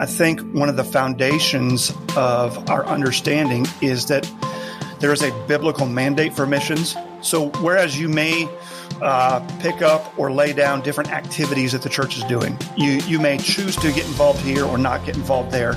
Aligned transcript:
I 0.00 0.06
think 0.06 0.40
one 0.52 0.68
of 0.68 0.76
the 0.76 0.84
foundations 0.84 1.92
of 2.16 2.70
our 2.70 2.86
understanding 2.86 3.66
is 3.80 4.06
that 4.06 4.30
there 5.00 5.12
is 5.12 5.22
a 5.22 5.32
biblical 5.48 5.86
mandate 5.86 6.34
for 6.34 6.46
missions. 6.46 6.96
So, 7.20 7.48
whereas 7.60 7.98
you 7.98 8.08
may 8.08 8.48
uh, 9.02 9.40
pick 9.60 9.82
up 9.82 10.16
or 10.16 10.30
lay 10.30 10.52
down 10.52 10.82
different 10.82 11.10
activities 11.10 11.72
that 11.72 11.82
the 11.82 11.88
church 11.88 12.16
is 12.16 12.22
doing, 12.24 12.56
you, 12.76 12.92
you 13.08 13.18
may 13.18 13.38
choose 13.38 13.74
to 13.76 13.92
get 13.92 14.06
involved 14.06 14.40
here 14.40 14.64
or 14.64 14.78
not 14.78 15.04
get 15.04 15.16
involved 15.16 15.50
there. 15.50 15.72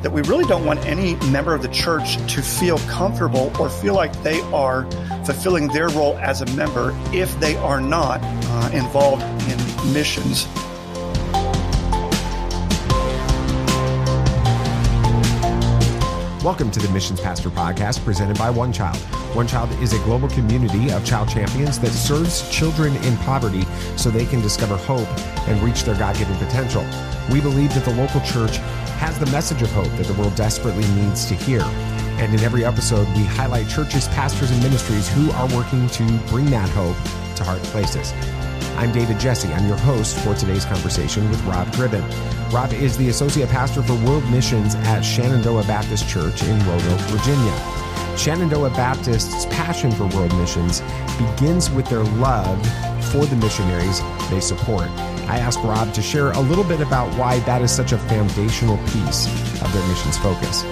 That 0.00 0.12
we 0.12 0.22
really 0.22 0.44
don't 0.44 0.64
want 0.64 0.84
any 0.86 1.14
member 1.30 1.54
of 1.54 1.62
the 1.62 1.68
church 1.68 2.16
to 2.34 2.42
feel 2.42 2.78
comfortable 2.78 3.52
or 3.60 3.68
feel 3.68 3.94
like 3.94 4.12
they 4.22 4.40
are 4.50 4.90
fulfilling 5.24 5.68
their 5.68 5.88
role 5.90 6.16
as 6.18 6.40
a 6.40 6.46
member 6.56 6.98
if 7.12 7.38
they 7.38 7.54
are 7.56 7.80
not 7.80 8.20
uh, 8.22 8.70
involved 8.72 9.22
in 9.22 9.92
missions. 9.92 10.46
Welcome 16.44 16.72
to 16.72 16.80
the 16.80 16.92
Missions 16.92 17.20
Pastor 17.20 17.50
Podcast 17.50 18.04
presented 18.04 18.36
by 18.36 18.50
One 18.50 18.72
Child. 18.72 18.96
One 19.36 19.46
Child 19.46 19.70
is 19.80 19.92
a 19.92 19.98
global 19.98 20.28
community 20.28 20.90
of 20.90 21.04
child 21.04 21.28
champions 21.28 21.78
that 21.78 21.92
serves 21.92 22.50
children 22.50 22.96
in 23.04 23.16
poverty 23.18 23.62
so 23.96 24.10
they 24.10 24.26
can 24.26 24.40
discover 24.40 24.76
hope 24.76 25.06
and 25.46 25.62
reach 25.62 25.84
their 25.84 25.94
God 25.94 26.16
given 26.16 26.36
potential. 26.38 26.84
We 27.30 27.40
believe 27.40 27.72
that 27.74 27.84
the 27.84 27.94
local 27.94 28.20
church 28.22 28.56
has 28.98 29.16
the 29.20 29.26
message 29.26 29.62
of 29.62 29.70
hope 29.70 29.96
that 29.98 30.06
the 30.06 30.14
world 30.14 30.34
desperately 30.34 30.84
needs 31.00 31.26
to 31.26 31.34
hear. 31.34 31.60
And 31.62 32.34
in 32.34 32.40
every 32.40 32.64
episode, 32.64 33.06
we 33.16 33.22
highlight 33.22 33.68
churches, 33.68 34.08
pastors, 34.08 34.50
and 34.50 34.60
ministries 34.64 35.08
who 35.10 35.30
are 35.30 35.46
working 35.54 35.88
to 35.90 36.04
bring 36.26 36.46
that 36.46 36.68
hope 36.70 36.96
to 37.36 37.44
hard 37.44 37.62
places. 37.70 38.12
I'm 38.76 38.90
David 38.90 39.20
Jesse. 39.20 39.52
I'm 39.52 39.66
your 39.66 39.76
host 39.76 40.18
for 40.20 40.34
today's 40.34 40.64
conversation 40.64 41.28
with 41.30 41.42
Rob 41.44 41.68
Gribbin. 41.68 42.02
Rob 42.52 42.72
is 42.72 42.96
the 42.96 43.08
Associate 43.10 43.48
Pastor 43.48 43.82
for 43.82 43.94
World 44.04 44.28
Missions 44.30 44.74
at 44.74 45.02
Shenandoah 45.02 45.64
Baptist 45.64 46.08
Church 46.08 46.42
in 46.42 46.58
Roanoke, 46.66 47.00
Virginia. 47.10 48.16
Shenandoah 48.16 48.70
Baptist's 48.70 49.46
passion 49.46 49.90
for 49.90 50.06
world 50.08 50.36
missions 50.36 50.82
begins 51.18 51.70
with 51.70 51.86
their 51.88 52.02
love 52.02 52.58
for 53.10 53.24
the 53.26 53.36
missionaries 53.36 54.00
they 54.30 54.40
support. 54.40 54.88
I 55.28 55.38
asked 55.38 55.60
Rob 55.60 55.92
to 55.94 56.02
share 56.02 56.32
a 56.32 56.40
little 56.40 56.64
bit 56.64 56.80
about 56.80 57.12
why 57.18 57.38
that 57.40 57.62
is 57.62 57.70
such 57.70 57.92
a 57.92 57.98
foundational 57.98 58.78
piece 58.88 59.26
of 59.62 59.72
their 59.72 59.86
missions 59.88 60.18
focus. 60.18 60.62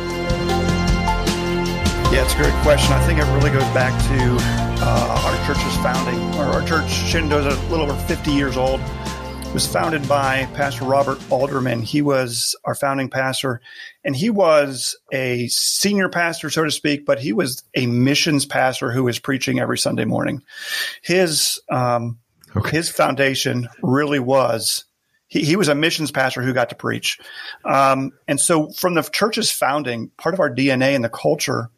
Yeah, 2.12 2.24
it's 2.24 2.34
a 2.34 2.36
great 2.36 2.54
question. 2.62 2.92
I 2.92 3.06
think 3.06 3.20
it 3.20 3.24
really 3.34 3.50
goes 3.50 3.62
back 3.72 3.92
to 4.08 4.69
uh, 4.82 5.22
our 5.24 5.46
church's 5.46 5.76
founding. 5.78 6.18
Our, 6.38 6.52
our 6.52 6.66
church, 6.66 6.90
Shenandoah, 6.90 7.48
is 7.48 7.58
a 7.58 7.66
little 7.66 7.90
over 7.90 8.02
50 8.06 8.30
years 8.30 8.56
old. 8.56 8.80
It 8.80 9.54
was 9.54 9.66
founded 9.66 10.08
by 10.08 10.46
Pastor 10.54 10.84
Robert 10.84 11.18
Alderman. 11.30 11.82
He 11.82 12.02
was 12.02 12.56
our 12.64 12.74
founding 12.74 13.10
pastor, 13.10 13.60
and 14.04 14.14
he 14.14 14.30
was 14.30 14.96
a 15.12 15.48
senior 15.48 16.08
pastor, 16.08 16.50
so 16.50 16.64
to 16.64 16.70
speak, 16.70 17.04
but 17.04 17.18
he 17.18 17.32
was 17.32 17.62
a 17.74 17.86
missions 17.86 18.46
pastor 18.46 18.90
who 18.92 19.04
was 19.04 19.18
preaching 19.18 19.58
every 19.58 19.76
Sunday 19.76 20.04
morning. 20.04 20.42
His 21.02 21.60
um, 21.68 22.18
okay. 22.56 22.76
his 22.76 22.88
foundation 22.88 23.68
really 23.82 24.20
was 24.20 24.84
he, 25.26 25.44
he 25.44 25.56
was 25.56 25.68
a 25.68 25.74
missions 25.74 26.10
pastor 26.10 26.42
who 26.42 26.52
got 26.52 26.68
to 26.70 26.74
preach. 26.76 27.18
Um, 27.64 28.12
and 28.28 28.40
so 28.40 28.70
from 28.70 28.94
the 28.94 29.02
church's 29.02 29.50
founding, 29.50 30.10
part 30.16 30.34
of 30.34 30.40
our 30.40 30.54
DNA 30.54 30.94
and 30.94 31.04
the 31.04 31.08
culture 31.08 31.70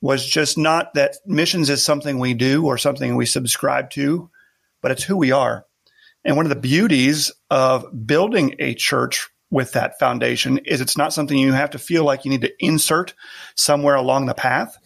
was 0.00 0.24
just 0.24 0.56
not 0.56 0.94
that 0.94 1.16
missions 1.26 1.70
is 1.70 1.82
something 1.82 2.18
we 2.18 2.34
do 2.34 2.66
or 2.66 2.78
something 2.78 3.16
we 3.16 3.26
subscribe 3.26 3.90
to, 3.90 4.30
but 4.80 4.90
it's 4.90 5.02
who 5.02 5.16
we 5.16 5.32
are. 5.32 5.64
And 6.24 6.36
one 6.36 6.46
of 6.46 6.50
the 6.50 6.56
beauties 6.56 7.32
of 7.50 7.86
building 8.06 8.54
a 8.58 8.74
church 8.74 9.28
with 9.50 9.72
that 9.72 9.98
foundation 9.98 10.58
is 10.58 10.80
it's 10.80 10.96
not 10.96 11.12
something 11.12 11.36
you 11.36 11.52
have 11.52 11.70
to 11.70 11.78
feel 11.78 12.04
like 12.04 12.24
you 12.24 12.30
need 12.30 12.42
to 12.42 12.52
insert 12.64 13.14
somewhere 13.54 13.94
along 13.94 14.26
the 14.26 14.34
path. 14.34 14.76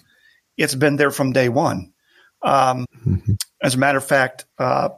It's 0.56 0.74
been 0.74 0.96
there 0.96 1.10
from 1.10 1.32
day 1.32 1.48
one. 1.48 1.92
Um, 2.42 2.86
mm-hmm. 3.04 3.32
As 3.62 3.74
a 3.74 3.78
matter 3.78 3.98
of 3.98 4.04
fact, 4.04 4.46
uh, 4.58 4.90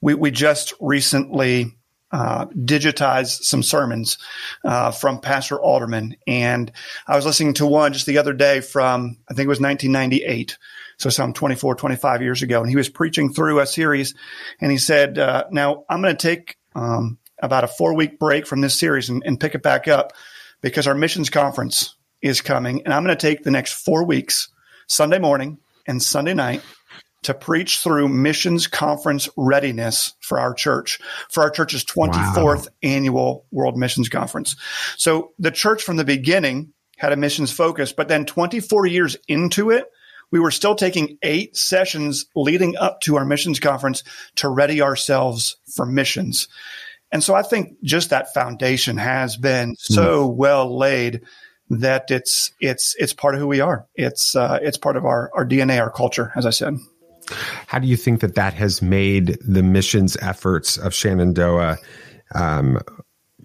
we, 0.00 0.14
we 0.14 0.30
just 0.30 0.74
recently 0.80 1.76
uh, 2.16 2.46
digitize 2.46 3.42
some 3.42 3.62
sermons 3.62 4.16
uh, 4.64 4.90
from 4.90 5.20
Pastor 5.20 5.60
Alderman. 5.60 6.16
And 6.26 6.72
I 7.06 7.14
was 7.14 7.26
listening 7.26 7.52
to 7.54 7.66
one 7.66 7.92
just 7.92 8.06
the 8.06 8.16
other 8.16 8.32
day 8.32 8.60
from, 8.60 9.18
I 9.28 9.34
think 9.34 9.44
it 9.44 9.50
was 9.50 9.60
1998. 9.60 10.56
So 10.96 11.10
some 11.10 11.34
24, 11.34 11.74
25 11.74 12.22
years 12.22 12.40
ago. 12.40 12.62
And 12.62 12.70
he 12.70 12.76
was 12.76 12.88
preaching 12.88 13.34
through 13.34 13.60
a 13.60 13.66
series 13.66 14.14
and 14.62 14.72
he 14.72 14.78
said, 14.78 15.18
uh, 15.18 15.44
now 15.50 15.84
I'm 15.90 16.00
going 16.00 16.16
to 16.16 16.26
take 16.26 16.56
um, 16.74 17.18
about 17.42 17.64
a 17.64 17.68
four 17.68 17.94
week 17.94 18.18
break 18.18 18.46
from 18.46 18.62
this 18.62 18.78
series 18.78 19.10
and, 19.10 19.22
and 19.26 19.38
pick 19.38 19.54
it 19.54 19.62
back 19.62 19.86
up 19.86 20.14
because 20.62 20.86
our 20.86 20.94
missions 20.94 21.28
conference 21.28 21.96
is 22.22 22.40
coming. 22.40 22.80
And 22.86 22.94
I'm 22.94 23.04
going 23.04 23.14
to 23.14 23.20
take 23.20 23.42
the 23.42 23.50
next 23.50 23.74
four 23.74 24.04
weeks, 24.04 24.48
Sunday 24.86 25.18
morning 25.18 25.58
and 25.86 26.02
Sunday 26.02 26.32
night 26.32 26.62
to 27.26 27.34
preach 27.34 27.80
through 27.80 28.08
missions 28.08 28.68
conference 28.68 29.28
readiness 29.36 30.14
for 30.20 30.38
our 30.38 30.54
church, 30.54 31.00
for 31.28 31.42
our 31.42 31.50
church's 31.50 31.84
24th 31.84 32.36
wow. 32.36 32.64
annual 32.84 33.46
World 33.50 33.76
Missions 33.76 34.08
Conference. 34.08 34.54
So 34.96 35.32
the 35.38 35.50
church 35.50 35.82
from 35.82 35.96
the 35.96 36.04
beginning 36.04 36.72
had 36.96 37.12
a 37.12 37.16
missions 37.16 37.50
focus, 37.50 37.92
but 37.92 38.06
then 38.06 38.26
24 38.26 38.86
years 38.86 39.16
into 39.26 39.70
it, 39.70 39.86
we 40.30 40.38
were 40.38 40.52
still 40.52 40.76
taking 40.76 41.18
eight 41.22 41.56
sessions 41.56 42.26
leading 42.36 42.76
up 42.76 43.00
to 43.00 43.16
our 43.16 43.24
missions 43.24 43.58
conference 43.58 44.04
to 44.36 44.48
ready 44.48 44.80
ourselves 44.80 45.56
for 45.74 45.84
missions. 45.84 46.46
And 47.10 47.24
so 47.24 47.34
I 47.34 47.42
think 47.42 47.82
just 47.82 48.10
that 48.10 48.34
foundation 48.34 48.98
has 48.98 49.36
been 49.36 49.74
so 49.78 50.28
mm. 50.28 50.36
well 50.36 50.78
laid 50.78 51.22
that 51.70 52.10
it's 52.12 52.52
it's 52.60 52.94
it's 52.98 53.12
part 53.12 53.34
of 53.34 53.40
who 53.40 53.48
we 53.48 53.60
are. 53.60 53.86
It's 53.96 54.36
uh, 54.36 54.60
it's 54.62 54.78
part 54.78 54.96
of 54.96 55.04
our 55.04 55.30
our 55.34 55.44
DNA, 55.44 55.80
our 55.80 55.90
culture, 55.90 56.32
as 56.36 56.46
I 56.46 56.50
said. 56.50 56.76
How 57.66 57.78
do 57.78 57.86
you 57.86 57.96
think 57.96 58.20
that 58.20 58.34
that 58.34 58.54
has 58.54 58.82
made 58.82 59.38
the 59.46 59.62
missions 59.62 60.16
efforts 60.20 60.76
of 60.76 60.94
Shenandoah 60.94 61.78
um, 62.34 62.80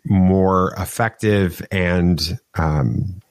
more 0.06 0.74
effective 0.78 1.66
and 1.72 2.40
um, 2.58 3.22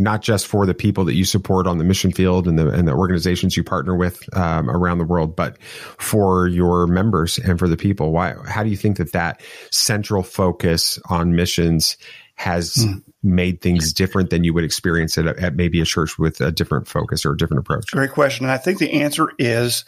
not 0.00 0.22
just 0.22 0.46
for 0.46 0.64
the 0.64 0.74
people 0.74 1.04
that 1.04 1.14
you 1.14 1.24
support 1.24 1.66
on 1.66 1.76
the 1.78 1.84
mission 1.84 2.10
field 2.10 2.48
and 2.48 2.58
the 2.58 2.70
and 2.70 2.88
the 2.88 2.92
organizations 2.92 3.56
you 3.56 3.62
partner 3.62 3.94
with 3.94 4.34
um, 4.36 4.70
around 4.70 4.98
the 4.98 5.04
world, 5.04 5.36
but 5.36 5.60
for 5.62 6.48
your 6.48 6.86
members 6.86 7.38
and 7.38 7.58
for 7.58 7.68
the 7.68 7.76
people? 7.76 8.10
Why? 8.10 8.34
How 8.46 8.62
do 8.62 8.70
you 8.70 8.76
think 8.76 8.96
that 8.96 9.12
that 9.12 9.42
central 9.70 10.22
focus 10.22 10.98
on 11.10 11.36
missions 11.36 11.98
has 12.40 12.72
mm. 12.76 13.02
made 13.22 13.60
things 13.60 13.92
different 13.92 14.30
than 14.30 14.44
you 14.44 14.54
would 14.54 14.64
experience 14.64 15.18
it 15.18 15.26
at, 15.26 15.54
maybe 15.54 15.78
a 15.82 15.84
church 15.84 16.18
with 16.18 16.40
a 16.40 16.50
different 16.50 16.88
focus 16.88 17.26
or 17.26 17.32
a 17.32 17.36
different 17.36 17.60
approach? 17.60 17.90
Great 17.90 18.12
question. 18.12 18.46
And 18.46 18.50
I 18.50 18.56
think 18.56 18.78
the 18.78 19.02
answer 19.02 19.30
is 19.38 19.84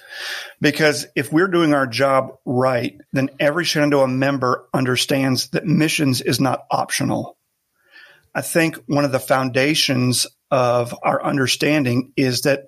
because 0.60 1.06
if 1.16 1.32
we're 1.32 1.48
doing 1.48 1.72
our 1.72 1.86
job 1.86 2.34
right, 2.44 3.00
then 3.14 3.30
every 3.40 3.64
Shenandoah 3.64 4.08
member 4.08 4.68
understands 4.74 5.48
that 5.48 5.64
missions 5.64 6.20
is 6.20 6.40
not 6.40 6.66
optional. 6.70 7.38
I 8.34 8.42
think 8.42 8.76
one 8.86 9.06
of 9.06 9.12
the 9.12 9.18
foundations 9.18 10.26
of 10.50 10.94
our 11.02 11.24
understanding 11.24 12.12
is 12.18 12.42
that 12.42 12.66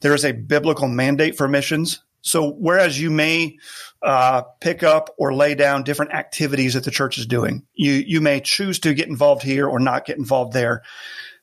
there 0.00 0.14
is 0.14 0.24
a 0.24 0.30
biblical 0.30 0.86
mandate 0.86 1.36
for 1.36 1.48
missions. 1.48 2.04
So 2.28 2.50
whereas 2.50 3.00
you 3.00 3.10
may 3.10 3.58
uh, 4.02 4.42
pick 4.60 4.82
up 4.82 5.14
or 5.18 5.34
lay 5.34 5.54
down 5.54 5.82
different 5.82 6.12
activities 6.12 6.74
that 6.74 6.84
the 6.84 6.90
church 6.90 7.18
is 7.18 7.26
doing. 7.26 7.66
You 7.74 7.92
you 7.92 8.20
may 8.20 8.40
choose 8.40 8.78
to 8.80 8.94
get 8.94 9.08
involved 9.08 9.42
here 9.42 9.66
or 9.66 9.80
not 9.80 10.04
get 10.04 10.18
involved 10.18 10.52
there. 10.52 10.82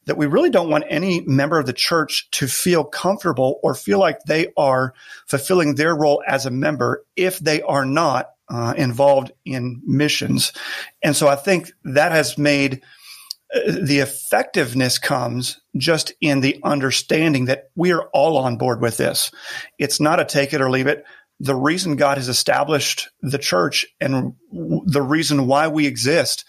That 0.06 0.18
we 0.18 0.28
really 0.28 0.51
don't 0.51 0.69
want 0.69 0.85
any 0.88 1.22
member 1.22 1.57
of 1.57 1.66
the 1.66 1.73
church 1.73 2.29
to 2.32 2.47
feel 2.47 2.84
comfortable 2.84 3.59
or 3.64 3.73
feel 3.73 3.97
like 3.97 4.20
they 4.28 4.53
are 4.55 4.93
fulfilling 5.26 5.73
their 5.73 5.96
role 5.96 6.22
as 6.28 6.46
a 6.46 6.52
member 6.52 7.03
if 7.16 7.40
they 7.40 7.64
are 7.64 7.85
not 7.85 8.29
uh, 8.47 8.76
involved 8.78 9.32
in 9.46 9.82
missions. 9.84 10.53
And 11.03 11.16
so 11.16 11.28
I 11.28 11.35
think 11.35 11.72
that 11.85 12.11
has 12.11 12.37
made 12.37 12.84
the 13.53 14.00
effectiveness 14.00 14.97
comes 14.97 15.59
just 15.78 16.12
in 16.20 16.42
the 16.42 16.59
understanding 16.64 17.46
that 17.46 17.70
we 17.76 17.92
are 17.92 18.09
all 18.14 18.38
on 18.38 18.58
board 18.58 18.82
with 18.82 18.97
this. 18.97 19.32
It's 19.80 20.00
not 20.00 20.20
a 20.20 20.26
take 20.26 20.53
it 20.53 20.62
or 20.62 20.70
leave 20.70 20.88
it 20.88 21.06
the 21.40 21.56
reason 21.56 21.96
God 21.96 22.18
has 22.18 22.30
established 22.30 23.09
the 23.22 23.38
church 23.38 23.86
and 24.00 24.36
the 24.52 25.02
reason 25.02 25.47
why 25.47 25.68
we 25.68 25.86
exist 25.86 26.46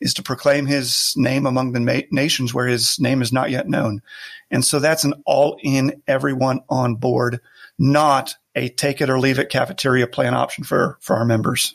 is 0.00 0.14
to 0.14 0.22
proclaim 0.22 0.66
his 0.66 1.14
name 1.16 1.46
among 1.46 1.72
the 1.72 1.80
ma- 1.80 2.00
nations 2.10 2.52
where 2.52 2.66
his 2.66 2.98
name 3.00 3.22
is 3.22 3.32
not 3.32 3.50
yet 3.50 3.68
known. 3.68 4.02
And 4.50 4.64
so 4.64 4.78
that's 4.78 5.04
an 5.04 5.14
all 5.24 5.58
in 5.62 6.02
everyone 6.06 6.60
on 6.68 6.96
board, 6.96 7.40
not 7.78 8.34
a 8.54 8.68
take 8.68 9.00
it 9.00 9.08
or 9.08 9.18
leave 9.18 9.38
it 9.38 9.48
cafeteria 9.48 10.06
plan 10.06 10.34
option 10.34 10.64
for, 10.64 10.98
for 11.00 11.16
our 11.16 11.24
members. 11.24 11.74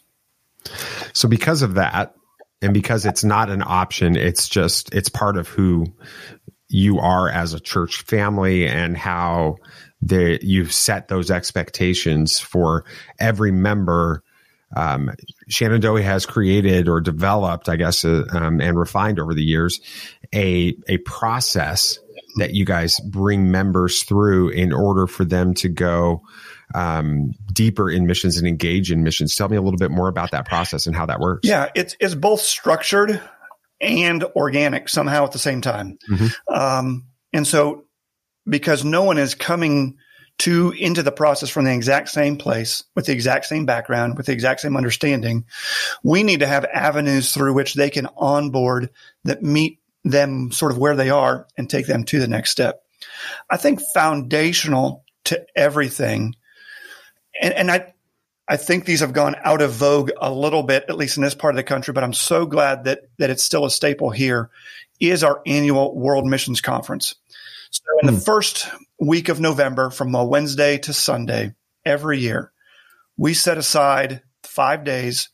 So 1.13 1.27
because 1.27 1.63
of 1.63 1.73
that, 1.75 2.15
and 2.61 2.73
because 2.73 3.05
it's 3.05 3.23
not 3.23 3.49
an 3.49 3.63
option, 3.65 4.15
it's 4.15 4.47
just, 4.47 4.93
it's 4.93 5.09
part 5.09 5.37
of 5.37 5.47
who 5.47 5.85
you 6.69 6.99
are 6.99 7.29
as 7.29 7.53
a 7.53 7.59
church 7.59 8.03
family 8.03 8.67
and 8.67 8.97
how 8.97 9.57
you've 10.01 10.73
set 10.73 11.07
those 11.07 11.29
expectations 11.29 12.39
for 12.39 12.85
every 13.19 13.51
member. 13.51 14.23
Um, 14.75 15.11
Shenandoah 15.49 16.01
has 16.01 16.25
created 16.25 16.87
or 16.87 17.01
developed, 17.01 17.67
I 17.67 17.75
guess, 17.75 18.05
uh, 18.05 18.23
um, 18.31 18.61
and 18.61 18.79
refined 18.79 19.19
over 19.19 19.33
the 19.33 19.43
years 19.43 19.81
a 20.33 20.75
a 20.87 20.97
process 20.99 21.99
that 22.37 22.53
you 22.53 22.65
guys 22.65 22.99
bring 23.01 23.51
members 23.51 24.03
through 24.03 24.49
in 24.49 24.71
order 24.71 25.07
for 25.07 25.25
them 25.25 25.53
to 25.55 25.67
go 25.67 26.21
um, 26.73 27.31
deeper 27.51 27.89
in 27.89 28.05
missions 28.05 28.37
and 28.37 28.47
engage 28.47 28.91
in 28.91 29.03
missions. 29.03 29.35
Tell 29.35 29.49
me 29.49 29.57
a 29.57 29.61
little 29.61 29.77
bit 29.77 29.91
more 29.91 30.07
about 30.07 30.31
that 30.31 30.45
process 30.45 30.87
and 30.87 30.95
how 30.95 31.05
that 31.05 31.19
works. 31.19 31.47
Yeah, 31.47 31.69
it's 31.75 31.95
it's 31.99 32.15
both 32.15 32.41
structured 32.41 33.21
and 33.79 34.23
organic 34.35 34.89
somehow 34.89 35.25
at 35.25 35.31
the 35.31 35.39
same 35.39 35.61
time. 35.61 35.97
Mm-hmm. 36.09 36.53
Um, 36.53 37.07
and 37.33 37.47
so, 37.47 37.85
because 38.45 38.85
no 38.85 39.03
one 39.03 39.17
is 39.17 39.35
coming 39.35 39.97
to 40.39 40.71
into 40.71 41.03
the 41.03 41.11
process 41.11 41.49
from 41.49 41.65
the 41.65 41.73
exact 41.73 42.09
same 42.09 42.37
place 42.37 42.83
with 42.95 43.05
the 43.05 43.13
exact 43.13 43.45
same 43.45 43.65
background 43.65 44.17
with 44.17 44.25
the 44.25 44.31
exact 44.31 44.59
same 44.59 44.75
understanding 44.75 45.45
we 46.03 46.23
need 46.23 46.39
to 46.39 46.47
have 46.47 46.65
avenues 46.65 47.31
through 47.31 47.53
which 47.53 47.75
they 47.75 47.91
can 47.91 48.07
onboard 48.17 48.89
that 49.23 49.43
meet 49.43 49.79
them 50.03 50.51
sort 50.51 50.71
of 50.71 50.79
where 50.79 50.95
they 50.95 51.11
are 51.11 51.47
and 51.57 51.69
take 51.69 51.85
them 51.85 52.03
to 52.03 52.19
the 52.19 52.27
next 52.27 52.49
step 52.49 52.81
i 53.51 53.57
think 53.57 53.81
foundational 53.93 55.03
to 55.25 55.45
everything 55.55 56.33
and, 57.41 57.53
and 57.53 57.71
i 57.71 57.93
I 58.47 58.57
think 58.57 58.83
these 58.83 58.99
have 58.99 59.13
gone 59.13 59.37
out 59.45 59.61
of 59.61 59.71
vogue 59.71 60.11
a 60.19 60.29
little 60.29 60.63
bit, 60.63 60.83
at 60.89 60.97
least 60.97 61.15
in 61.15 61.23
this 61.23 61.35
part 61.35 61.53
of 61.53 61.55
the 61.55 61.63
country, 61.63 61.93
but 61.93 62.03
I'm 62.03 62.11
so 62.11 62.45
glad 62.45 62.83
that, 62.83 63.03
that 63.17 63.29
it's 63.29 63.43
still 63.43 63.63
a 63.63 63.71
staple 63.71 64.09
here, 64.09 64.49
is 64.99 65.23
our 65.23 65.41
annual 65.45 65.95
World 65.95 66.25
Missions 66.25 66.59
Conference. 66.59 67.15
So 67.69 67.83
in 68.01 68.07
the 68.07 68.13
hmm. 68.13 68.19
first 68.19 68.67
week 68.99 69.29
of 69.29 69.39
November, 69.39 69.89
from 69.89 70.13
a 70.13 70.25
Wednesday 70.25 70.77
to 70.79 70.91
Sunday 70.91 71.53
every 71.85 72.19
year, 72.19 72.51
we 73.15 73.33
set 73.33 73.57
aside 73.57 74.21
five 74.43 74.83
days 74.83 75.29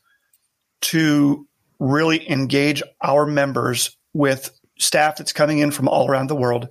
to 0.82 1.48
really 1.80 2.30
engage 2.30 2.82
our 3.02 3.26
members 3.26 3.96
with 4.12 4.56
staff 4.78 5.16
that's 5.16 5.32
coming 5.32 5.58
in 5.58 5.72
from 5.72 5.88
all 5.88 6.08
around 6.08 6.28
the 6.28 6.36
world 6.36 6.68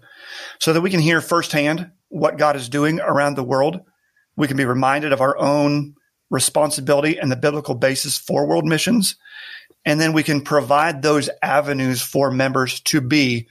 so 0.60 0.72
that 0.72 0.82
we 0.82 0.90
can 0.90 1.02
hear 1.02 1.20
firsthand 1.20 1.92
what 2.08 2.38
God 2.38 2.56
is 2.56 2.70
doing 2.70 3.02
around 3.02 3.36
the 3.36 3.44
world. 3.44 3.82
We 4.38 4.48
can 4.48 4.56
be 4.56 4.66
reminded 4.66 5.12
of 5.12 5.22
our 5.22 5.38
own 5.38 5.96
responsibility 6.30 7.18
and 7.18 7.32
the 7.32 7.36
biblical 7.36 7.76
basis 7.76 8.18
for 8.18 8.48
world 8.48 8.66
missions. 8.66 9.16
And 9.86 10.00
then 10.00 10.14
we 10.14 10.24
can 10.24 10.42
provide 10.42 11.02
those 11.02 11.30
avenues 11.42 12.02
for 12.02 12.30
members 12.32 12.80
to 12.82 13.02
be 13.02 13.48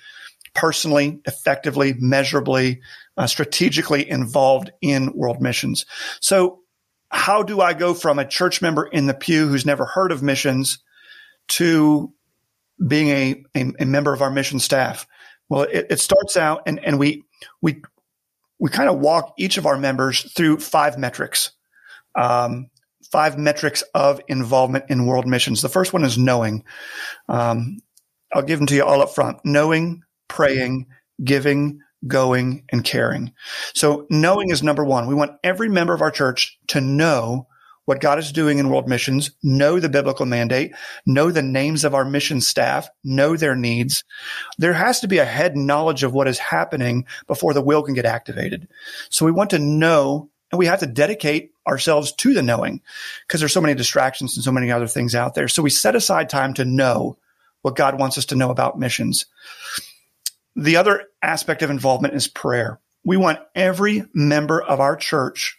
personally, 0.54 1.20
effectively, 1.26 1.94
measurably, 1.98 2.80
uh, 3.16 3.26
strategically 3.26 4.08
involved 4.08 4.70
in 4.80 5.12
world 5.14 5.40
missions. 5.40 5.86
So 6.20 6.60
how 7.10 7.42
do 7.42 7.60
I 7.60 7.72
go 7.72 7.94
from 7.94 8.18
a 8.18 8.26
church 8.26 8.60
member 8.60 8.84
in 8.84 9.06
the 9.06 9.14
pew 9.14 9.48
who's 9.48 9.66
never 9.66 9.84
heard 9.84 10.12
of 10.12 10.22
missions 10.22 10.78
to 11.48 12.12
being 12.86 13.08
a, 13.08 13.44
a, 13.54 13.72
a 13.80 13.86
member 13.86 14.12
of 14.12 14.22
our 14.22 14.30
mission 14.30 14.58
staff? 14.58 15.06
Well, 15.48 15.62
it, 15.62 15.86
it 15.90 16.00
starts 16.00 16.36
out 16.36 16.62
and, 16.66 16.84
and 16.84 16.98
we, 16.98 17.22
we, 17.62 17.82
we 18.58 18.70
kind 18.70 18.88
of 18.88 18.98
walk 18.98 19.34
each 19.38 19.58
of 19.58 19.66
our 19.66 19.76
members 19.76 20.30
through 20.32 20.58
five 20.58 20.98
metrics. 20.98 21.52
Um, 22.14 22.70
five 23.10 23.38
metrics 23.38 23.82
of 23.94 24.20
involvement 24.28 24.86
in 24.88 25.06
world 25.06 25.26
missions. 25.26 25.62
The 25.62 25.68
first 25.68 25.92
one 25.92 26.04
is 26.04 26.18
knowing. 26.18 26.64
Um, 27.28 27.78
I'll 28.32 28.42
give 28.42 28.58
them 28.58 28.66
to 28.68 28.74
you 28.74 28.84
all 28.84 29.02
up 29.02 29.14
front. 29.14 29.38
Knowing, 29.44 30.02
praying, 30.28 30.86
giving, 31.22 31.80
going, 32.06 32.64
and 32.72 32.84
caring. 32.84 33.32
So 33.74 34.06
knowing 34.10 34.50
is 34.50 34.62
number 34.62 34.84
one. 34.84 35.06
We 35.06 35.14
want 35.14 35.38
every 35.44 35.68
member 35.68 35.94
of 35.94 36.02
our 36.02 36.10
church 36.10 36.58
to 36.68 36.80
know 36.80 37.46
what 37.86 38.00
God 38.00 38.18
is 38.18 38.30
doing 38.30 38.58
in 38.58 38.68
world 38.68 38.88
missions, 38.88 39.30
know 39.42 39.80
the 39.80 39.88
biblical 39.88 40.26
mandate, 40.26 40.74
know 41.06 41.30
the 41.30 41.42
names 41.42 41.84
of 41.84 41.94
our 41.94 42.04
mission 42.04 42.40
staff, 42.40 42.88
know 43.02 43.36
their 43.36 43.56
needs. 43.56 44.04
There 44.58 44.74
has 44.74 45.00
to 45.00 45.08
be 45.08 45.18
a 45.18 45.24
head 45.24 45.56
knowledge 45.56 46.02
of 46.02 46.12
what 46.12 46.28
is 46.28 46.38
happening 46.38 47.06
before 47.26 47.54
the 47.54 47.62
will 47.62 47.82
can 47.82 47.94
get 47.94 48.04
activated. 48.04 48.68
So 49.08 49.24
we 49.24 49.32
want 49.32 49.50
to 49.50 49.58
know 49.58 50.28
and 50.52 50.58
we 50.58 50.66
have 50.66 50.80
to 50.80 50.86
dedicate 50.86 51.52
ourselves 51.66 52.12
to 52.12 52.32
the 52.32 52.42
knowing 52.42 52.80
because 53.26 53.40
there's 53.40 53.52
so 53.52 53.60
many 53.60 53.74
distractions 53.74 54.36
and 54.36 54.44
so 54.44 54.52
many 54.52 54.70
other 54.70 54.86
things 54.86 55.14
out 55.14 55.34
there. 55.34 55.48
So 55.48 55.62
we 55.62 55.70
set 55.70 55.96
aside 55.96 56.28
time 56.28 56.54
to 56.54 56.64
know 56.64 57.18
what 57.62 57.76
God 57.76 57.98
wants 57.98 58.16
us 58.16 58.26
to 58.26 58.36
know 58.36 58.50
about 58.50 58.78
missions. 58.78 59.26
The 60.54 60.76
other 60.76 61.04
aspect 61.22 61.62
of 61.62 61.70
involvement 61.70 62.14
is 62.14 62.28
prayer. 62.28 62.80
We 63.04 63.16
want 63.16 63.40
every 63.54 64.04
member 64.14 64.62
of 64.62 64.80
our 64.80 64.96
church 64.96 65.55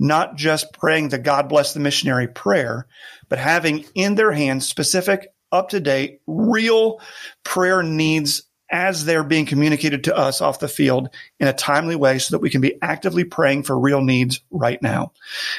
not 0.00 0.34
just 0.34 0.72
praying 0.72 1.10
the 1.10 1.18
God 1.18 1.48
bless 1.48 1.74
the 1.74 1.80
missionary 1.80 2.26
prayer, 2.26 2.86
but 3.28 3.38
having 3.38 3.84
in 3.94 4.16
their 4.16 4.32
hands 4.32 4.66
specific, 4.66 5.32
up 5.52 5.68
to 5.68 5.80
date, 5.80 6.20
real 6.26 7.00
prayer 7.44 7.82
needs 7.82 8.42
as 8.70 9.04
they're 9.04 9.24
being 9.24 9.46
communicated 9.46 10.04
to 10.04 10.16
us 10.16 10.40
off 10.40 10.60
the 10.60 10.68
field 10.68 11.10
in 11.38 11.48
a 11.48 11.52
timely 11.52 11.96
way 11.96 12.18
so 12.18 12.34
that 12.34 12.40
we 12.40 12.50
can 12.50 12.60
be 12.60 12.80
actively 12.80 13.24
praying 13.24 13.64
for 13.64 13.78
real 13.78 14.00
needs 14.00 14.40
right 14.50 14.80
now. 14.80 15.12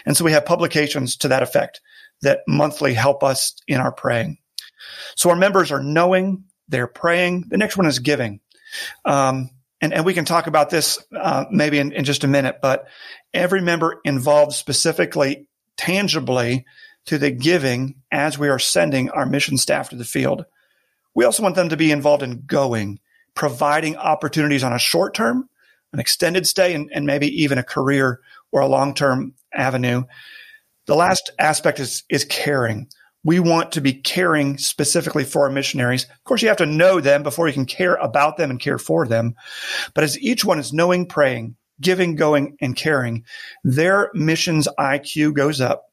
And 0.06 0.18
so 0.18 0.26
we 0.26 0.32
have 0.32 0.46
publications 0.46 1.18
to 1.18 1.28
that 1.28 1.44
effect 1.44 1.82
that 2.22 2.40
monthly 2.48 2.94
help 2.94 3.24
us 3.24 3.56
in 3.68 3.80
our 3.80 3.92
praying. 3.92 4.38
So 5.16 5.30
our 5.30 5.36
members 5.36 5.72
are 5.72 5.84
knowing, 5.84 6.46
they're 6.68 6.88
praying. 6.88 7.46
The 7.50 7.58
next 7.58 7.78
one 7.78 7.86
is 7.86 8.00
giving. 8.00 8.40
Um, 9.04 9.50
and, 9.82 9.94
and 9.94 10.06
we 10.06 10.14
can 10.14 10.26
talk 10.26 10.48
about 10.48 10.70
this 10.70 11.04
uh, 11.16 11.46
maybe 11.52 11.80
in, 11.80 11.92
in 11.92 12.06
just 12.06 12.24
a 12.24 12.28
minute, 12.28 12.60
but 12.62 12.88
every 13.34 13.62
member 13.62 14.00
involved 14.06 14.54
specifically, 14.54 15.48
tangibly 15.76 16.66
to 17.06 17.18
the 17.18 17.32
giving 17.32 17.96
as 18.12 18.38
we 18.38 18.50
are 18.50 18.60
sending 18.60 19.10
our 19.10 19.26
mission 19.26 19.58
staff 19.58 19.90
to 19.90 19.96
the 19.96 20.06
field. 20.06 20.46
We 21.16 21.26
also 21.26 21.44
want 21.44 21.56
them 21.56 21.70
to 21.70 21.78
be 21.78 21.92
involved 21.92 22.24
in 22.24 22.44
going, 22.46 23.00
providing 23.34 23.98
opportunities 23.98 24.64
on 24.64 24.74
a 24.74 24.80
short 24.80 25.14
term, 25.14 25.50
an 25.94 26.00
extended 26.00 26.46
stay, 26.48 26.74
and, 26.76 26.90
and 26.94 27.06
maybe 27.06 27.28
even 27.42 27.58
a 27.58 27.64
career 27.64 28.22
or 28.52 28.62
a 28.62 28.68
long 28.68 28.94
term 28.94 29.34
avenue. 29.54 30.04
The 30.86 30.96
last 30.96 31.32
aspect 31.40 31.80
is, 31.80 32.04
is 32.10 32.24
caring. 32.26 32.88
We 33.24 33.40
want 33.40 33.74
to 33.74 33.82
be 33.82 33.94
caring 33.94 34.58
specifically 34.58 35.24
for 35.24 35.44
our 35.44 35.52
missionaries. 35.52 36.06
Of 36.06 36.24
course, 36.24 36.42
you 36.42 36.48
have 36.48 36.58
to 36.58 36.66
know 36.66 37.00
them 37.00 37.24
before 37.24 37.48
you 37.48 37.54
can 37.54 37.66
care 37.66 37.96
about 37.96 38.38
them 38.38 38.50
and 38.50 38.60
care 38.60 38.80
for 38.80 39.08
them. 39.08 39.36
But 39.94 40.04
as 40.04 40.20
each 40.20 40.44
one 40.44 40.60
is 40.60 40.74
knowing, 40.74 41.06
praying, 41.06 41.56
giving, 41.80 42.16
going, 42.16 42.58
and 42.62 42.76
caring, 42.76 43.26
their 43.64 44.10
missions 44.14 44.68
IQ 44.80 45.34
goes 45.34 45.62
up. 45.62 45.86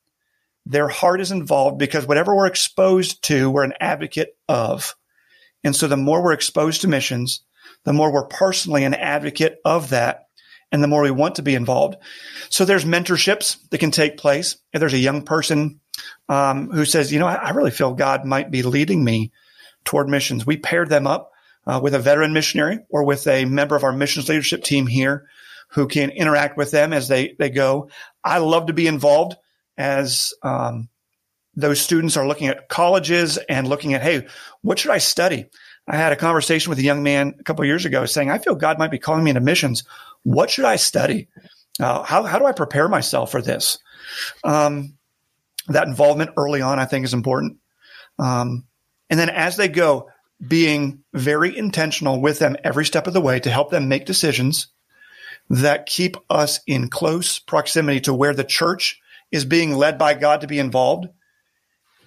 Their 0.64 0.88
heart 0.88 1.20
is 1.20 1.30
involved 1.30 1.78
because 1.78 2.06
whatever 2.06 2.34
we're 2.34 2.46
exposed 2.46 3.22
to, 3.24 3.50
we're 3.50 3.64
an 3.64 3.74
advocate 3.80 4.36
of. 4.48 4.94
And 5.64 5.74
so 5.74 5.88
the 5.88 5.96
more 5.96 6.22
we're 6.22 6.32
exposed 6.32 6.82
to 6.82 6.88
missions, 6.88 7.42
the 7.84 7.92
more 7.92 8.12
we're 8.12 8.26
personally 8.26 8.84
an 8.84 8.94
advocate 8.94 9.58
of 9.64 9.90
that 9.90 10.28
and 10.70 10.82
the 10.82 10.88
more 10.88 11.02
we 11.02 11.10
want 11.10 11.36
to 11.36 11.42
be 11.42 11.54
involved. 11.54 11.96
So 12.50 12.64
there's 12.64 12.84
mentorships 12.84 13.56
that 13.70 13.78
can 13.78 13.90
take 13.90 14.18
place. 14.18 14.56
If 14.72 14.80
there's 14.80 14.94
a 14.94 14.98
young 14.98 15.22
person 15.22 15.80
um, 16.28 16.70
who 16.70 16.84
says, 16.84 17.12
you 17.12 17.18
know, 17.18 17.26
I, 17.26 17.50
really 17.50 17.70
feel 17.70 17.94
God 17.94 18.24
might 18.24 18.50
be 18.50 18.62
leading 18.62 19.04
me 19.04 19.32
toward 19.84 20.08
missions, 20.08 20.46
we 20.46 20.56
paired 20.56 20.90
them 20.90 21.06
up 21.06 21.32
uh, 21.66 21.80
with 21.82 21.94
a 21.94 21.98
veteran 21.98 22.32
missionary 22.32 22.80
or 22.90 23.04
with 23.04 23.26
a 23.26 23.44
member 23.44 23.76
of 23.76 23.84
our 23.84 23.92
missions 23.92 24.28
leadership 24.28 24.62
team 24.62 24.86
here 24.86 25.26
who 25.68 25.86
can 25.86 26.10
interact 26.10 26.56
with 26.56 26.70
them 26.70 26.92
as 26.92 27.08
they, 27.08 27.34
they 27.38 27.50
go. 27.50 27.90
I 28.24 28.38
love 28.38 28.66
to 28.66 28.72
be 28.72 28.86
involved 28.86 29.36
as 29.76 30.32
um, 30.42 30.88
those 31.54 31.80
students 31.80 32.16
are 32.16 32.26
looking 32.26 32.48
at 32.48 32.68
colleges 32.68 33.38
and 33.48 33.68
looking 33.68 33.94
at, 33.94 34.02
hey, 34.02 34.26
what 34.62 34.78
should 34.78 34.90
I 34.90 34.98
study? 34.98 35.46
I 35.86 35.96
had 35.96 36.12
a 36.12 36.16
conversation 36.16 36.70
with 36.70 36.78
a 36.78 36.82
young 36.82 37.02
man 37.02 37.34
a 37.38 37.42
couple 37.42 37.64
years 37.64 37.84
ago 37.86 38.04
saying, 38.04 38.30
I 38.30 38.38
feel 38.38 38.54
God 38.54 38.78
might 38.78 38.90
be 38.90 38.98
calling 38.98 39.24
me 39.24 39.30
into 39.30 39.40
missions. 39.40 39.84
What 40.22 40.50
should 40.50 40.66
I 40.66 40.76
study? 40.76 41.28
Uh, 41.80 42.02
how, 42.02 42.24
how 42.24 42.38
do 42.38 42.44
I 42.44 42.52
prepare 42.52 42.88
myself 42.88 43.30
for 43.30 43.40
this? 43.40 43.78
Um, 44.44 44.97
that 45.68 45.86
involvement 45.86 46.32
early 46.36 46.62
on, 46.62 46.78
I 46.78 46.84
think, 46.84 47.04
is 47.04 47.14
important. 47.14 47.58
Um, 48.18 48.64
and 49.10 49.18
then 49.18 49.30
as 49.30 49.56
they 49.56 49.68
go, 49.68 50.10
being 50.46 51.02
very 51.12 51.56
intentional 51.56 52.20
with 52.20 52.38
them 52.38 52.56
every 52.62 52.84
step 52.84 53.06
of 53.06 53.12
the 53.12 53.20
way 53.20 53.40
to 53.40 53.50
help 53.50 53.70
them 53.70 53.88
make 53.88 54.06
decisions 54.06 54.68
that 55.50 55.86
keep 55.86 56.16
us 56.30 56.60
in 56.66 56.88
close 56.88 57.38
proximity 57.38 58.00
to 58.00 58.14
where 58.14 58.34
the 58.34 58.44
church 58.44 59.00
is 59.32 59.44
being 59.44 59.74
led 59.74 59.98
by 59.98 60.14
God 60.14 60.42
to 60.42 60.46
be 60.46 60.58
involved 60.58 61.08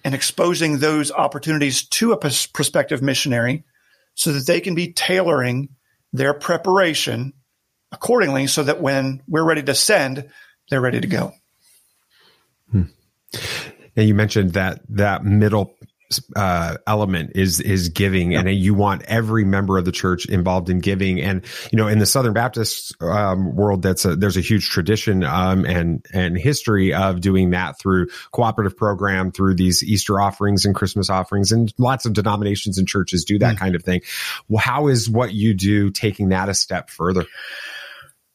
and 0.04 0.14
exposing 0.14 0.78
those 0.78 1.12
opportunities 1.12 1.86
to 1.88 2.12
a 2.12 2.16
prospective 2.16 3.02
missionary 3.02 3.64
so 4.14 4.32
that 4.32 4.46
they 4.46 4.60
can 4.60 4.74
be 4.74 4.92
tailoring 4.92 5.68
their 6.12 6.34
preparation 6.34 7.32
accordingly 7.90 8.46
so 8.46 8.62
that 8.62 8.80
when 8.80 9.22
we're 9.28 9.44
ready 9.44 9.62
to 9.62 9.74
send, 9.74 10.28
they're 10.70 10.80
ready 10.80 11.00
to 11.00 11.06
go. 11.06 11.32
And 13.96 14.08
you 14.08 14.14
mentioned 14.14 14.54
that 14.54 14.80
that 14.88 15.24
middle 15.24 15.74
uh, 16.36 16.76
element 16.86 17.32
is 17.34 17.60
is 17.60 17.88
giving, 17.88 18.32
yep. 18.32 18.44
and 18.44 18.54
you 18.54 18.74
want 18.74 19.02
every 19.02 19.44
member 19.44 19.78
of 19.78 19.84
the 19.84 19.92
church 19.92 20.26
involved 20.26 20.68
in 20.68 20.80
giving. 20.80 21.20
And 21.20 21.44
you 21.70 21.76
know, 21.76 21.88
in 21.88 21.98
the 21.98 22.06
Southern 22.06 22.32
Baptist 22.32 22.94
um, 23.00 23.54
world, 23.54 23.82
that's 23.82 24.04
a, 24.04 24.16
there's 24.16 24.36
a 24.36 24.40
huge 24.40 24.68
tradition 24.68 25.24
um, 25.24 25.64
and 25.64 26.04
and 26.12 26.36
history 26.36 26.94
of 26.94 27.20
doing 27.20 27.50
that 27.50 27.78
through 27.78 28.08
cooperative 28.32 28.76
program, 28.76 29.32
through 29.32 29.54
these 29.54 29.82
Easter 29.82 30.20
offerings 30.20 30.64
and 30.64 30.74
Christmas 30.74 31.10
offerings, 31.10 31.52
and 31.52 31.72
lots 31.78 32.06
of 32.06 32.12
denominations 32.12 32.78
and 32.78 32.86
churches 32.88 33.24
do 33.24 33.38
that 33.38 33.56
mm. 33.56 33.58
kind 33.58 33.74
of 33.74 33.82
thing. 33.82 34.02
Well, 34.48 34.62
how 34.62 34.88
is 34.88 35.08
what 35.08 35.32
you 35.32 35.54
do 35.54 35.90
taking 35.90 36.30
that 36.30 36.48
a 36.48 36.54
step 36.54 36.90
further? 36.90 37.26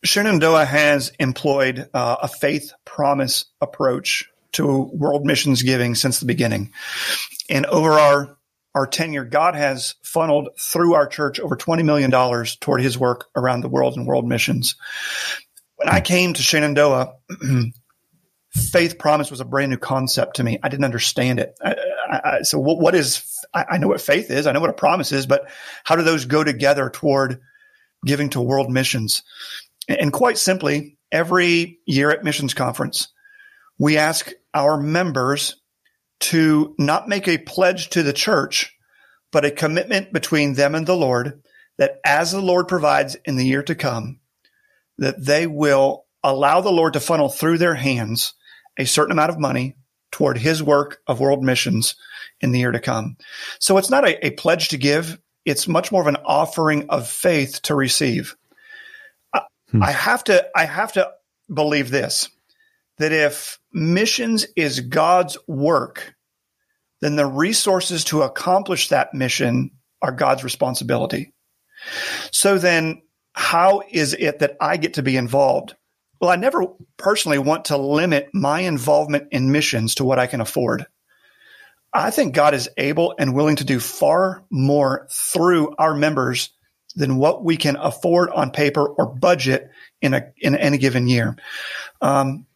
Shenandoah 0.03 0.65
has 0.65 1.11
employed 1.19 1.89
uh, 1.93 2.17
a 2.21 2.27
faith 2.27 2.71
promise 2.85 3.45
approach 3.61 4.29
to 4.57 4.89
world 4.93 5.25
missions 5.25 5.63
giving 5.63 5.95
since 5.95 6.19
the 6.19 6.25
beginning. 6.25 6.71
And 7.49 7.65
over 7.67 7.91
our, 7.91 8.37
our 8.75 8.87
tenure, 8.87 9.23
God 9.23 9.55
has 9.55 9.95
funneled 10.03 10.49
through 10.59 10.95
our 10.95 11.07
church 11.07 11.39
over 11.39 11.55
$20 11.55 11.85
million 11.85 12.11
toward 12.59 12.81
his 12.81 12.97
work 12.97 13.27
around 13.35 13.61
the 13.61 13.69
world 13.69 13.95
and 13.95 14.05
world 14.05 14.27
missions. 14.27 14.75
When 15.75 15.89
I 15.89 16.01
came 16.01 16.33
to 16.33 16.41
Shenandoah, 16.41 17.13
faith 18.53 18.97
promise 18.97 19.29
was 19.29 19.41
a 19.41 19.45
brand 19.45 19.69
new 19.69 19.77
concept 19.77 20.37
to 20.37 20.43
me. 20.43 20.57
I 20.63 20.69
didn't 20.69 20.85
understand 20.85 21.39
it. 21.39 21.55
I, 21.63 21.75
I, 22.09 22.41
so 22.41 22.57
what, 22.57 22.79
what 22.79 22.95
is, 22.95 23.23
I, 23.53 23.65
I 23.71 23.77
know 23.77 23.87
what 23.87 24.01
faith 24.01 24.31
is. 24.31 24.47
I 24.47 24.53
know 24.53 24.59
what 24.59 24.71
a 24.71 24.73
promise 24.73 25.11
is, 25.11 25.27
but 25.27 25.49
how 25.83 25.95
do 25.95 26.01
those 26.01 26.25
go 26.25 26.43
together 26.43 26.89
toward 26.89 27.39
giving 28.05 28.31
to 28.31 28.41
world 28.41 28.71
missions? 28.71 29.21
And 29.87 30.11
quite 30.11 30.39
simply, 30.39 30.97
every 31.11 31.79
year 31.85 32.09
at 32.09 32.23
missions 32.23 32.55
conference, 32.55 33.09
we 33.79 33.97
ask 33.97 34.31
our 34.53 34.79
members 34.79 35.61
to 36.19 36.75
not 36.79 37.07
make 37.07 37.27
a 37.27 37.37
pledge 37.37 37.89
to 37.89 38.03
the 38.03 38.13
church, 38.13 38.75
but 39.31 39.45
a 39.45 39.51
commitment 39.51 40.11
between 40.11 40.53
them 40.53 40.75
and 40.75 40.87
the 40.87 40.95
Lord 40.95 41.41
that 41.77 41.99
as 42.03 42.31
the 42.31 42.41
Lord 42.41 42.67
provides 42.67 43.15
in 43.25 43.35
the 43.35 43.45
year 43.45 43.63
to 43.63 43.75
come, 43.75 44.19
that 44.97 45.23
they 45.23 45.45
will 45.45 46.05
allow 46.23 46.61
the 46.61 46.71
Lord 46.71 46.93
to 46.93 46.99
funnel 46.99 47.29
through 47.29 47.59
their 47.59 47.75
hands 47.75 48.33
a 48.77 48.85
certain 48.85 49.11
amount 49.11 49.29
of 49.29 49.39
money 49.39 49.75
toward 50.11 50.37
his 50.37 50.63
work 50.63 50.99
of 51.07 51.19
world 51.19 51.43
missions 51.43 51.95
in 52.41 52.51
the 52.51 52.59
year 52.59 52.71
to 52.71 52.79
come. 52.79 53.17
So 53.59 53.77
it's 53.77 53.89
not 53.89 54.07
a, 54.07 54.25
a 54.27 54.31
pledge 54.31 54.69
to 54.69 54.77
give. 54.77 55.19
It's 55.45 55.67
much 55.67 55.91
more 55.91 56.01
of 56.01 56.07
an 56.07 56.17
offering 56.25 56.89
of 56.89 57.07
faith 57.07 57.61
to 57.63 57.75
receive. 57.75 58.35
Hmm. 59.71 59.83
I 59.83 59.91
have 59.91 60.23
to, 60.25 60.47
I 60.55 60.65
have 60.65 60.93
to 60.93 61.11
believe 61.53 61.89
this, 61.89 62.29
that 62.99 63.11
if 63.11 63.59
missions 63.71 64.45
is 64.55 64.79
God's 64.79 65.37
work, 65.47 66.15
then 67.01 67.15
the 67.15 67.25
resources 67.25 68.03
to 68.05 68.23
accomplish 68.23 68.89
that 68.89 69.13
mission 69.13 69.71
are 70.01 70.11
God's 70.11 70.43
responsibility. 70.43 71.33
So 72.31 72.57
then 72.57 73.01
how 73.33 73.83
is 73.89 74.13
it 74.13 74.39
that 74.39 74.57
I 74.59 74.77
get 74.77 74.95
to 74.95 75.03
be 75.03 75.15
involved? 75.15 75.75
Well, 76.19 76.31
I 76.31 76.35
never 76.35 76.65
personally 76.97 77.37
want 77.37 77.65
to 77.65 77.77
limit 77.77 78.29
my 78.33 78.61
involvement 78.61 79.27
in 79.31 79.51
missions 79.51 79.95
to 79.95 80.05
what 80.05 80.17
I 80.17 80.25
can 80.25 80.41
afford. 80.41 80.85
I 81.93 82.09
think 82.11 82.33
God 82.33 82.53
is 82.53 82.69
able 82.77 83.15
and 83.17 83.35
willing 83.35 83.57
to 83.57 83.63
do 83.63 83.79
far 83.79 84.43
more 84.49 85.07
through 85.11 85.75
our 85.77 85.95
members 85.95 86.49
than 86.95 87.17
what 87.17 87.43
we 87.43 87.57
can 87.57 87.75
afford 87.75 88.29
on 88.31 88.51
paper 88.51 88.87
or 88.87 89.05
budget 89.05 89.69
in 90.01 90.15
a 90.15 90.31
in 90.37 90.55
any 90.55 90.79
given 90.79 91.07
year. 91.07 91.37
Um, 92.01 92.47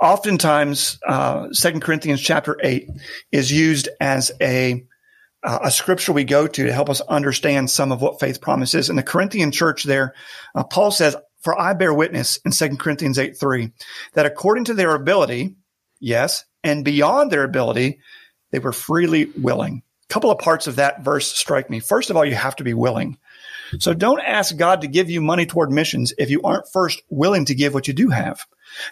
oftentimes, 0.00 0.98
uh, 1.06 1.48
Second 1.52 1.80
Corinthians 1.82 2.20
chapter 2.20 2.56
eight 2.62 2.88
is 3.32 3.50
used 3.50 3.88
as 4.00 4.32
a 4.40 4.84
uh, 5.42 5.58
a 5.64 5.70
scripture 5.70 6.12
we 6.12 6.24
go 6.24 6.46
to 6.46 6.66
to 6.66 6.72
help 6.72 6.90
us 6.90 7.00
understand 7.02 7.70
some 7.70 7.92
of 7.92 8.02
what 8.02 8.18
faith 8.18 8.40
promises. 8.40 8.90
In 8.90 8.96
the 8.96 9.02
Corinthian 9.02 9.52
church, 9.52 9.84
there, 9.84 10.14
uh, 10.54 10.64
Paul 10.64 10.90
says, 10.90 11.16
"For 11.42 11.58
I 11.58 11.74
bear 11.74 11.94
witness 11.94 12.38
in 12.44 12.52
Second 12.52 12.78
Corinthians 12.78 13.18
eight 13.18 13.38
three 13.38 13.72
that 14.14 14.26
according 14.26 14.64
to 14.64 14.74
their 14.74 14.94
ability, 14.94 15.56
yes, 16.00 16.44
and 16.64 16.84
beyond 16.84 17.30
their 17.30 17.44
ability, 17.44 18.00
they 18.50 18.58
were 18.58 18.72
freely 18.72 19.26
willing." 19.36 19.82
A 20.10 20.12
couple 20.12 20.30
of 20.30 20.38
parts 20.38 20.66
of 20.66 20.76
that 20.76 21.04
verse 21.04 21.30
strike 21.30 21.68
me. 21.68 21.80
First 21.80 22.10
of 22.10 22.16
all, 22.16 22.24
you 22.24 22.34
have 22.34 22.56
to 22.56 22.64
be 22.64 22.74
willing. 22.74 23.18
So 23.78 23.92
don't 23.92 24.20
ask 24.20 24.56
God 24.56 24.80
to 24.80 24.86
give 24.86 25.10
you 25.10 25.20
money 25.20 25.44
toward 25.44 25.70
missions 25.70 26.14
if 26.16 26.30
you 26.30 26.40
aren't 26.42 26.72
first 26.72 27.02
willing 27.10 27.44
to 27.44 27.54
give 27.54 27.74
what 27.74 27.86
you 27.86 27.92
do 27.92 28.08
have. 28.08 28.46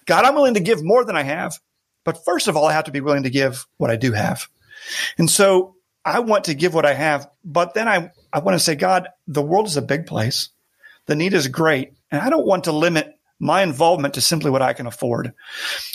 God, 0.05 0.25
I'm 0.25 0.35
willing 0.35 0.55
to 0.55 0.61
give 0.61 0.85
more 0.85 1.05
than 1.05 1.17
I 1.17 1.23
have, 1.23 1.59
but 2.05 2.25
first 2.25 2.49
of 2.49 2.57
all, 2.57 2.67
I 2.67 2.73
have 2.73 2.85
to 2.85 2.93
be 2.93 3.01
willing 3.01 3.25
to 3.25 3.31
give 3.31 3.67
what 3.77 3.91
I 3.91 3.97
do 3.97 4.13
have. 4.13 4.47
And 5.19 5.31
so 5.31 5.77
I 6.05 6.21
want 6.21 6.45
to 6.45 6.55
give 6.55 6.75
what 6.75 6.87
I 6.87 6.95
have, 6.95 7.29
but 7.45 7.75
then 7.75 7.89
I, 7.89 8.11
I 8.33 8.41
want 8.41 8.55
to 8.55 8.65
say, 8.65 8.75
God, 8.75 9.09
the 9.27 9.43
world 9.43 9.67
is 9.67 9.77
a 9.77 9.83
big 9.83 10.07
place. 10.07 10.51
The 11.07 11.17
need 11.17 11.35
is 11.35 11.49
great. 11.49 11.95
And 12.11 12.21
I 12.21 12.31
don't 12.31 12.47
want 12.47 12.65
to 12.65 12.73
limit 12.73 13.13
my 13.39 13.63
involvement 13.63 14.15
to 14.15 14.21
simply 14.21 14.51
what 14.51 14.63
I 14.63 14.73
can 14.73 14.87
afford. 14.87 15.33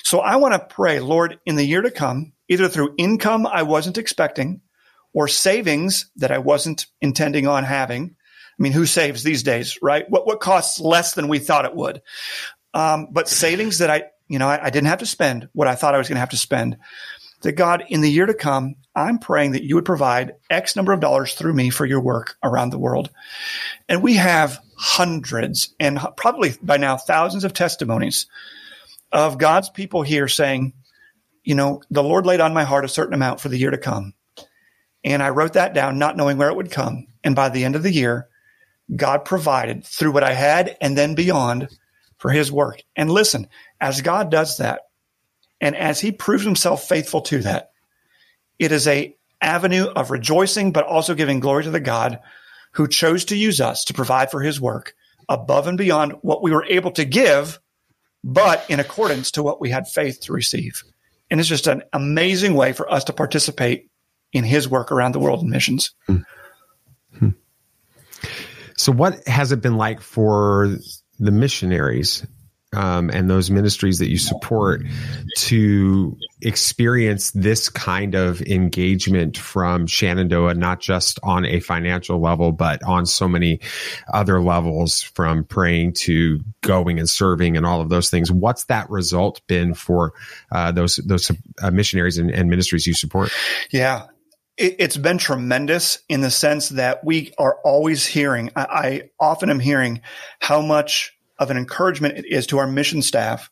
So 0.04 0.20
I 0.20 0.36
want 0.36 0.54
to 0.54 0.60
pray, 0.60 1.00
Lord, 1.00 1.40
in 1.46 1.56
the 1.56 1.66
year 1.66 1.82
to 1.82 1.92
come, 1.92 2.34
either 2.48 2.68
through 2.68 2.96
income 2.98 3.48
I 3.48 3.64
wasn't 3.64 3.98
expecting 3.98 4.62
or 5.14 5.28
savings 5.28 6.10
that 6.18 6.32
I 6.32 6.38
wasn't 6.38 6.86
intending 7.02 7.48
on 7.48 7.64
having, 7.64 8.16
I 8.60 8.62
mean, 8.62 8.74
who 8.74 8.86
saves 8.86 9.24
these 9.24 9.44
days, 9.44 9.80
right? 9.82 10.06
What 10.10 10.28
what 10.28 10.40
costs 10.40 10.80
less 10.80 11.14
than 11.14 11.28
we 11.28 11.40
thought 11.40 11.66
it 11.66 11.76
would? 11.76 12.02
Um, 12.74 13.08
but 13.12 13.28
savings 13.28 13.80
that 13.80 13.90
I, 13.90 14.06
you 14.28 14.40
know, 14.40 14.48
I, 14.48 14.66
I 14.66 14.70
didn't 14.70 14.88
have 14.88 15.00
to 15.00 15.06
spend 15.06 15.50
what 15.54 15.68
I 15.68 15.76
thought 15.76 15.96
I 15.96 15.98
was 15.98 16.08
going 16.08 16.16
to 16.16 16.22
have 16.22 16.30
to 16.30 16.38
spend. 16.38 16.78
That 17.42 17.54
God, 17.54 17.86
in 17.90 18.02
the 18.02 18.12
year 18.12 18.28
to 18.28 18.36
come, 18.36 18.76
I'm 18.96 19.18
praying 19.18 19.54
that 19.54 19.64
you 19.64 19.76
would 19.76 19.86
provide 19.86 20.36
X 20.50 20.76
number 20.76 20.94
of 20.94 21.00
dollars 21.00 21.34
through 21.34 21.54
me 21.54 21.72
for 21.72 21.86
your 21.88 22.02
work 22.02 22.36
around 22.44 22.70
the 22.70 22.78
world. 22.78 23.10
And 23.90 24.04
we 24.04 24.14
have 24.16 24.60
hundreds 24.78 25.74
and 25.80 26.00
probably 26.18 26.54
by 26.62 26.78
now 26.78 26.98
thousands 26.98 27.44
of 27.44 27.54
testimonies 27.54 28.28
of 29.12 29.38
God's 29.38 29.70
people 29.70 30.04
here 30.04 30.28
saying, 30.28 30.74
you 31.44 31.56
know, 31.56 31.82
the 31.90 32.04
Lord 32.04 32.26
laid 32.26 32.42
on 32.42 32.54
my 32.54 32.64
heart 32.64 32.86
a 32.86 32.90
certain 32.90 33.14
amount 33.14 33.40
for 33.40 33.50
the 33.50 33.58
year 33.58 33.72
to 33.72 33.78
come. 33.78 34.14
And 35.04 35.24
I 35.24 35.30
wrote 35.30 35.54
that 35.54 35.74
down, 35.74 35.98
not 35.98 36.18
knowing 36.18 36.38
where 36.38 36.50
it 36.50 36.56
would 36.56 36.72
come. 36.72 37.08
And 37.24 37.36
by 37.36 37.50
the 37.50 37.66
end 37.66 37.76
of 37.76 37.84
the 37.84 37.92
year, 37.92 38.28
God 38.96 39.26
provided 39.26 39.84
through 39.84 40.12
what 40.12 40.24
I 40.24 40.34
had 40.34 40.78
and 40.82 40.98
then 40.98 41.16
beyond 41.16 41.70
for 42.22 42.30
his 42.30 42.52
work. 42.52 42.84
And 42.96 43.10
listen, 43.10 43.48
as 43.80 44.02
God 44.02 44.30
does 44.30 44.58
that, 44.58 44.82
and 45.60 45.76
as 45.76 46.00
he 46.00 46.12
proves 46.12 46.44
himself 46.44 46.88
faithful 46.88 47.22
to 47.22 47.40
that, 47.40 47.72
it 48.60 48.72
is 48.72 48.88
a 48.88 49.16
avenue 49.42 49.86
of 49.86 50.12
rejoicing, 50.12 50.72
but 50.72 50.86
also 50.86 51.16
giving 51.16 51.40
glory 51.40 51.64
to 51.64 51.72
the 51.72 51.80
God 51.80 52.20
who 52.74 52.88
chose 52.88 53.26
to 53.26 53.36
use 53.36 53.60
us 53.60 53.86
to 53.86 53.96
provide 53.96 54.30
for 54.30 54.40
his 54.40 54.62
work 54.62 54.94
above 55.28 55.66
and 55.66 55.80
beyond 55.80 56.14
what 56.22 56.44
we 56.44 56.52
were 56.52 56.66
able 56.66 56.92
to 56.92 57.06
give, 57.06 57.60
but 58.24 58.64
in 58.70 58.80
accordance 58.80 59.32
to 59.32 59.42
what 59.42 59.60
we 59.60 59.72
had 59.72 59.88
faith 59.88 60.22
to 60.22 60.32
receive. 60.32 60.84
And 61.32 61.40
it's 61.40 61.50
just 61.50 61.66
an 61.66 61.82
amazing 61.92 62.54
way 62.54 62.72
for 62.72 62.92
us 62.92 63.06
to 63.06 63.14
participate 63.14 63.90
in 64.32 64.44
his 64.44 64.70
work 64.70 64.92
around 64.92 65.14
the 65.14 65.20
world 65.20 65.42
in 65.42 65.50
missions. 65.50 65.96
Mm-hmm. 66.08 67.30
So, 68.78 68.92
what 68.92 69.28
has 69.28 69.52
it 69.52 69.62
been 69.62 69.78
like 69.78 70.02
for 70.02 70.78
the 71.22 71.32
missionaries 71.32 72.26
um, 72.74 73.10
and 73.10 73.30
those 73.30 73.52
ministries 73.52 74.00
that 74.00 74.10
you 74.10 74.18
support 74.18 74.82
to 75.38 76.18
experience 76.42 77.32
this 77.32 77.68
kind 77.68 78.16
of 78.16 78.42
engagement 78.44 79.38
from 79.38 79.88
Shenandoah, 79.88 80.54
not 80.56 80.80
just 80.80 81.20
on 81.22 81.46
a 81.46 81.60
financial 81.60 82.20
level, 82.22 82.54
but 82.54 82.82
on 82.84 83.06
so 83.06 83.28
many 83.28 83.60
other 84.14 84.42
levels 84.42 85.02
from 85.02 85.44
praying 85.44 85.94
to 85.94 86.40
going 86.62 86.98
and 86.98 87.10
serving 87.10 87.58
and 87.58 87.66
all 87.66 87.82
of 87.82 87.90
those 87.90 88.10
things. 88.10 88.32
What's 88.32 88.64
that 88.66 88.90
result 88.90 89.42
been 89.48 89.74
for 89.74 90.14
uh, 90.52 90.72
those 90.72 90.96
those 90.96 91.30
uh, 91.62 91.72
missionaries 91.72 92.18
and, 92.18 92.32
and 92.32 92.50
ministries 92.50 92.88
you 92.88 92.94
support? 92.94 93.32
Yeah, 93.70 94.06
it, 94.58 94.82
has 94.82 94.98
been 94.98 95.18
tremendous 95.18 96.00
in 96.10 96.22
the 96.22 96.32
sense 96.32 96.70
that 96.70 97.04
we 97.04 97.34
are 97.38 97.58
always 97.64 98.06
hearing, 98.06 98.52
I, 98.56 98.62
I 98.62 99.10
often 99.20 99.50
am 99.50 99.60
hearing 99.60 100.02
how 100.40 100.62
much 100.62 101.14
of 101.40 101.52
an 101.52 101.58
encouragement 101.58 102.18
it 102.18 102.26
is 102.26 102.48
to 102.48 102.60
our 102.60 102.68
mission 102.68 103.02
staff 103.02 103.50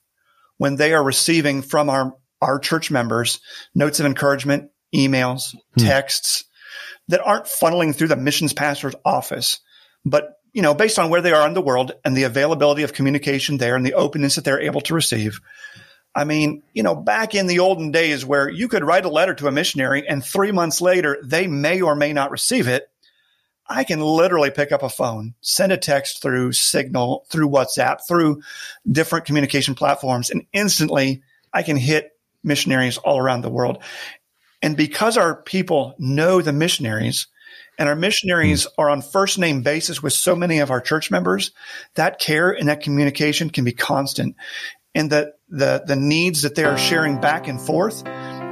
when 0.58 0.75
they 0.75 0.94
are 0.94 1.03
receiving 1.03 1.62
from 1.62 1.89
our, 1.89 2.15
our 2.41 2.60
church 2.60 2.91
members 2.91 3.39
notes 3.74 4.00
of 4.00 4.06
encouragement, 4.06 4.72
emails, 4.94 5.56
hmm. 5.77 5.86
texts 5.86 6.44
that 7.08 7.25
aren't 7.25 7.46
funneling 7.46 7.96
through 7.96 8.10
the 8.10 8.15
missions 8.15 8.53
pastor's 8.53 8.96
office, 9.03 9.60
but 10.06 10.36
you 10.53 10.62
know, 10.62 10.74
based 10.74 10.98
on 10.98 11.10
where 11.10 11.22
they 11.22 11.32
are 11.32 11.48
in 11.48 11.53
the 11.53 11.62
world 11.62 11.91
and 12.03 12.15
the 12.15 12.24
availability 12.24 12.84
of 12.84 12.94
communication 12.94 13.58
there 13.58 13.75
and 13.75 13.86
the 13.86 13.94
openness 13.94 14.36
that 14.36 14.44
they're 14.44 14.62
able 14.62 14.82
to 14.82 14.96
receive, 14.96 15.39
I 16.20 16.26
mean, 16.26 16.64
you 16.74 16.84
know, 16.84 16.96
back 16.96 17.34
in 17.34 17.48
the 17.48 17.60
olden 17.60 17.92
days 17.92 18.26
where 18.26 18.50
you 18.50 18.68
could 18.68 18.84
write 18.84 19.06
a 19.06 19.10
letter 19.10 19.34
to 19.36 19.48
a 19.48 19.54
missionary 19.54 20.06
and 20.06 20.22
three 20.22 20.52
months 20.52 20.82
later 20.82 21.18
they 21.24 21.48
may 21.48 21.80
or 21.80 21.96
may 21.96 22.12
not 22.12 22.30
receive 22.30 22.68
it, 22.68 22.90
I 23.66 23.86
can 23.86 24.02
literally 24.02 24.52
pick 24.52 24.74
up 24.74 24.84
a 24.84 24.90
phone, 24.90 25.36
send 25.40 25.72
a 25.72 25.78
text 25.78 26.22
through 26.22 26.52
Signal, 26.52 27.26
through 27.30 27.48
WhatsApp, 27.48 28.06
through 28.06 28.42
different 28.92 29.24
communication 29.24 29.76
platforms, 29.76 30.30
and 30.30 30.46
instantly 30.52 31.22
I 31.54 31.64
can 31.64 31.78
hit 31.78 32.12
missionaries 32.44 32.98
all 32.98 33.18
around 33.18 33.42
the 33.42 33.50
world. 33.50 33.82
And 34.62 34.76
because 34.76 35.16
our 35.16 35.42
people 35.42 35.96
know 36.00 36.42
the 36.42 36.52
missionaries 36.52 37.28
and 37.78 37.88
our 37.88 37.96
missionaries 37.96 38.66
mm. 38.66 38.72
are 38.78 38.90
on 38.90 39.02
first 39.02 39.40
name 39.40 39.62
basis 39.62 40.04
with 40.04 40.12
so 40.12 40.36
many 40.36 40.60
of 40.60 40.70
our 40.70 40.82
church 40.82 41.12
members, 41.12 41.52
that 41.96 42.20
care 42.20 42.52
and 42.52 42.68
that 42.68 42.82
communication 42.82 43.50
can 43.50 43.64
be 43.64 43.72
constant. 43.72 44.36
And 44.94 45.10
the, 45.10 45.38
the, 45.50 45.84
the 45.86 45.96
needs 45.96 46.44
that 46.44 46.56
they 46.56 46.63
are 46.63 46.77
sharing 46.77 47.20
back 47.20 47.48
and 47.48 47.60
forth. 47.60 48.03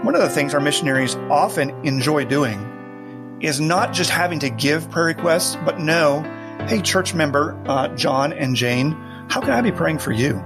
One 0.03 0.15
of 0.15 0.21
the 0.21 0.29
things 0.29 0.53
our 0.53 0.59
missionaries 0.59 1.15
often 1.29 1.69
enjoy 1.85 2.25
doing 2.25 3.37
is 3.41 3.59
not 3.59 3.93
just 3.93 4.09
having 4.09 4.39
to 4.39 4.49
give 4.49 4.89
prayer 4.89 5.05
requests, 5.05 5.55
but 5.65 5.79
know, 5.79 6.21
hey, 6.67 6.81
church 6.81 7.13
member, 7.13 7.61
uh, 7.67 7.89
John 7.89 8.33
and 8.33 8.55
Jane, 8.55 8.91
how 9.29 9.41
can 9.41 9.51
I 9.51 9.61
be 9.61 9.71
praying 9.71 9.99
for 9.99 10.11
you? 10.11 10.43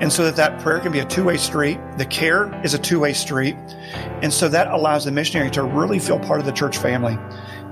And 0.00 0.12
so 0.12 0.24
that 0.24 0.36
that 0.36 0.60
prayer 0.60 0.80
can 0.80 0.92
be 0.92 0.98
a 0.98 1.04
two 1.04 1.24
way 1.24 1.36
street. 1.36 1.78
The 1.98 2.04
care 2.04 2.60
is 2.64 2.74
a 2.74 2.78
two 2.78 3.00
way 3.00 3.12
street. 3.12 3.54
And 4.22 4.32
so 4.32 4.48
that 4.48 4.68
allows 4.68 5.04
the 5.04 5.12
missionary 5.12 5.50
to 5.52 5.62
really 5.62 5.98
feel 5.98 6.18
part 6.18 6.40
of 6.40 6.46
the 6.46 6.52
church 6.52 6.78
family 6.78 7.16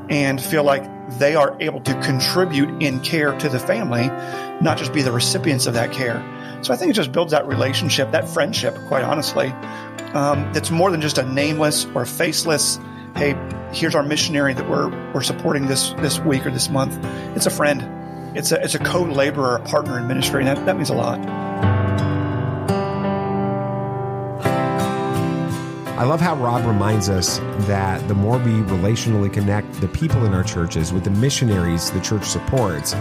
and 0.08 0.40
feel 0.40 0.64
like 0.64 0.84
they 1.18 1.34
are 1.34 1.56
able 1.60 1.80
to 1.80 1.94
contribute 2.00 2.82
in 2.82 3.00
care 3.00 3.36
to 3.38 3.48
the 3.48 3.58
family, 3.58 4.06
not 4.62 4.78
just 4.78 4.92
be 4.92 5.02
the 5.02 5.12
recipients 5.12 5.66
of 5.66 5.74
that 5.74 5.92
care. 5.92 6.20
So 6.62 6.72
I 6.72 6.76
think 6.76 6.90
it 6.90 6.94
just 6.94 7.10
builds 7.10 7.32
that 7.32 7.48
relationship, 7.48 8.12
that 8.12 8.28
friendship, 8.28 8.76
quite 8.86 9.02
honestly, 9.02 9.48
um, 10.14 10.52
that's 10.52 10.70
more 10.70 10.92
than 10.92 11.00
just 11.00 11.18
a 11.18 11.24
nameless 11.24 11.86
or 11.86 12.06
faceless, 12.06 12.78
hey, 13.16 13.34
here's 13.72 13.96
our 13.96 14.04
missionary 14.04 14.54
that 14.54 14.70
we're, 14.70 14.88
we're 15.12 15.22
supporting 15.22 15.66
this, 15.66 15.90
this 15.94 16.20
week 16.20 16.46
or 16.46 16.52
this 16.52 16.68
month. 16.68 16.96
It's 17.36 17.46
a 17.46 17.50
friend. 17.50 18.38
It's 18.38 18.52
a, 18.52 18.62
it's 18.62 18.76
a 18.76 18.78
co-laborer, 18.78 19.56
a 19.56 19.64
partner 19.64 19.98
in 19.98 20.06
ministry, 20.06 20.46
and 20.46 20.56
that, 20.56 20.64
that 20.66 20.76
means 20.76 20.90
a 20.90 20.94
lot. 20.94 21.18
I 25.98 26.04
love 26.04 26.20
how 26.20 26.36
Rob 26.36 26.64
reminds 26.64 27.08
us 27.08 27.38
that 27.66 28.06
the 28.06 28.14
more 28.14 28.38
we 28.38 28.52
relationally 28.52 29.32
connect 29.32 29.72
the 29.80 29.88
people 29.88 30.24
in 30.26 30.32
our 30.32 30.44
churches 30.44 30.92
with 30.92 31.02
the 31.02 31.10
missionaries 31.10 31.90
the 31.90 32.00
church 32.00 32.24
supports, 32.24 32.92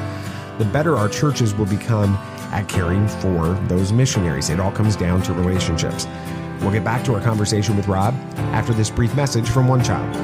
the 0.57 0.69
better 0.73 0.97
our 0.97 1.09
churches 1.09 1.53
will 1.53 1.65
become 1.65 2.17
at 2.51 2.67
caring 2.67 3.07
for 3.07 3.53
those 3.67 3.91
missionaries. 3.91 4.49
It 4.49 4.59
all 4.59 4.71
comes 4.71 4.95
down 4.95 5.21
to 5.23 5.33
relationships. 5.33 6.07
We'll 6.61 6.71
get 6.71 6.83
back 6.83 7.03
to 7.05 7.15
our 7.15 7.21
conversation 7.21 7.75
with 7.75 7.87
Rob 7.87 8.13
after 8.53 8.73
this 8.73 8.89
brief 8.89 9.15
message 9.15 9.49
from 9.49 9.67
One 9.67 9.83
Child. 9.83 10.15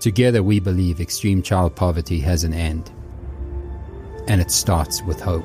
Together, 0.00 0.40
we 0.40 0.60
believe 0.60 1.00
extreme 1.00 1.42
child 1.42 1.74
poverty 1.74 2.20
has 2.20 2.44
an 2.44 2.54
end, 2.54 2.92
and 4.28 4.40
it 4.40 4.52
starts 4.52 5.02
with 5.02 5.20
hope. 5.20 5.44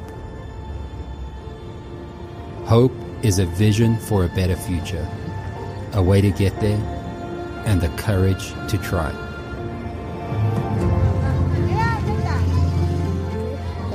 Hope 2.66 2.94
is 3.24 3.40
a 3.40 3.46
vision 3.46 3.98
for 3.98 4.24
a 4.24 4.28
better 4.28 4.56
future, 4.56 5.08
a 5.94 6.02
way 6.02 6.22
to 6.22 6.32
get 6.32 6.58
there, 6.60 6.80
and 7.66 7.82
the 7.82 7.90
courage 7.90 8.50
to 8.70 8.78
try. 8.78 9.12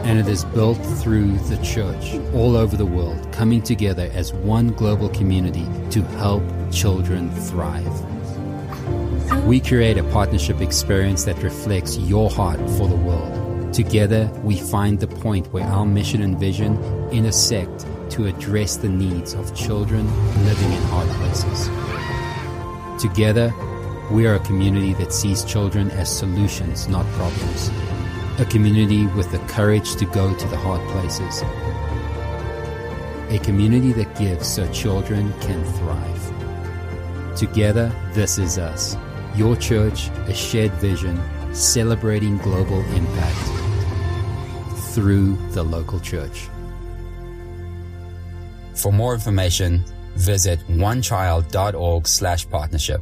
And 0.05 0.21
it 0.21 0.29
is 0.29 0.45
built 0.45 0.79
through 0.79 1.33
the 1.51 1.57
church 1.65 2.15
all 2.33 2.57
over 2.57 2.77
the 2.77 2.87
world, 2.87 3.33
coming 3.33 3.61
together 3.61 4.09
as 4.15 4.33
one 4.33 4.69
global 4.69 5.09
community 5.09 5.67
to 5.91 6.03
help 6.19 6.45
children 6.71 7.31
thrive. 7.31 7.93
We 9.45 9.59
create 9.59 9.99
a 9.99 10.05
partnership 10.05 10.61
experience 10.61 11.25
that 11.25 11.43
reflects 11.43 11.99
your 11.99 12.31
heart 12.31 12.59
for 12.79 12.87
the 12.87 12.97
world. 12.97 13.75
Together, 13.75 14.31
we 14.45 14.57
find 14.57 15.01
the 15.01 15.09
point 15.09 15.53
where 15.53 15.65
our 15.65 15.85
mission 15.85 16.23
and 16.23 16.39
vision 16.39 16.77
intersect 17.11 17.85
to 18.11 18.27
address 18.27 18.77
the 18.77 18.89
needs 18.89 19.35
of 19.35 19.55
children 19.55 20.07
living 20.45 20.73
in 20.73 20.83
hard 20.85 21.09
places. 21.19 21.69
Together, 23.03 23.53
we 24.11 24.27
are 24.27 24.37
a 24.37 24.41
community 24.41 24.95
that 24.95 25.13
sees 25.13 25.45
children 25.45 25.91
as 25.91 26.11
solutions, 26.11 26.89
not 26.89 27.05
problems. 27.13 27.71
A 28.39 28.45
community 28.45 29.07
with 29.09 29.31
the 29.33 29.39
courage 29.49 29.97
to 29.97 30.07
go 30.07 30.35
to 30.35 30.49
the 30.49 30.57
hard 30.57 30.81
places. 30.91 31.43
A 33.31 33.39
community 33.45 33.93
that 33.93 34.17
gives 34.17 34.47
so 34.47 34.71
children 34.73 35.33
can 35.41 35.65
thrive. 35.75 37.37
Together, 37.37 37.93
this 38.13 38.39
is 38.39 38.59
us. 38.59 38.97
Your 39.35 39.57
church, 39.57 40.09
a 40.29 40.35
shared 40.35 40.73
vision, 40.75 41.21
celebrating 41.53 42.39
global 42.39 42.81
impact 42.95 43.37
through 44.95 45.37
the 45.51 45.63
local 45.63 46.01
church. 46.01 46.49
For 48.87 48.93
more 48.93 49.15
information, 49.15 49.85
visit 50.15 50.61
onechild.org/partnership. 50.69 53.01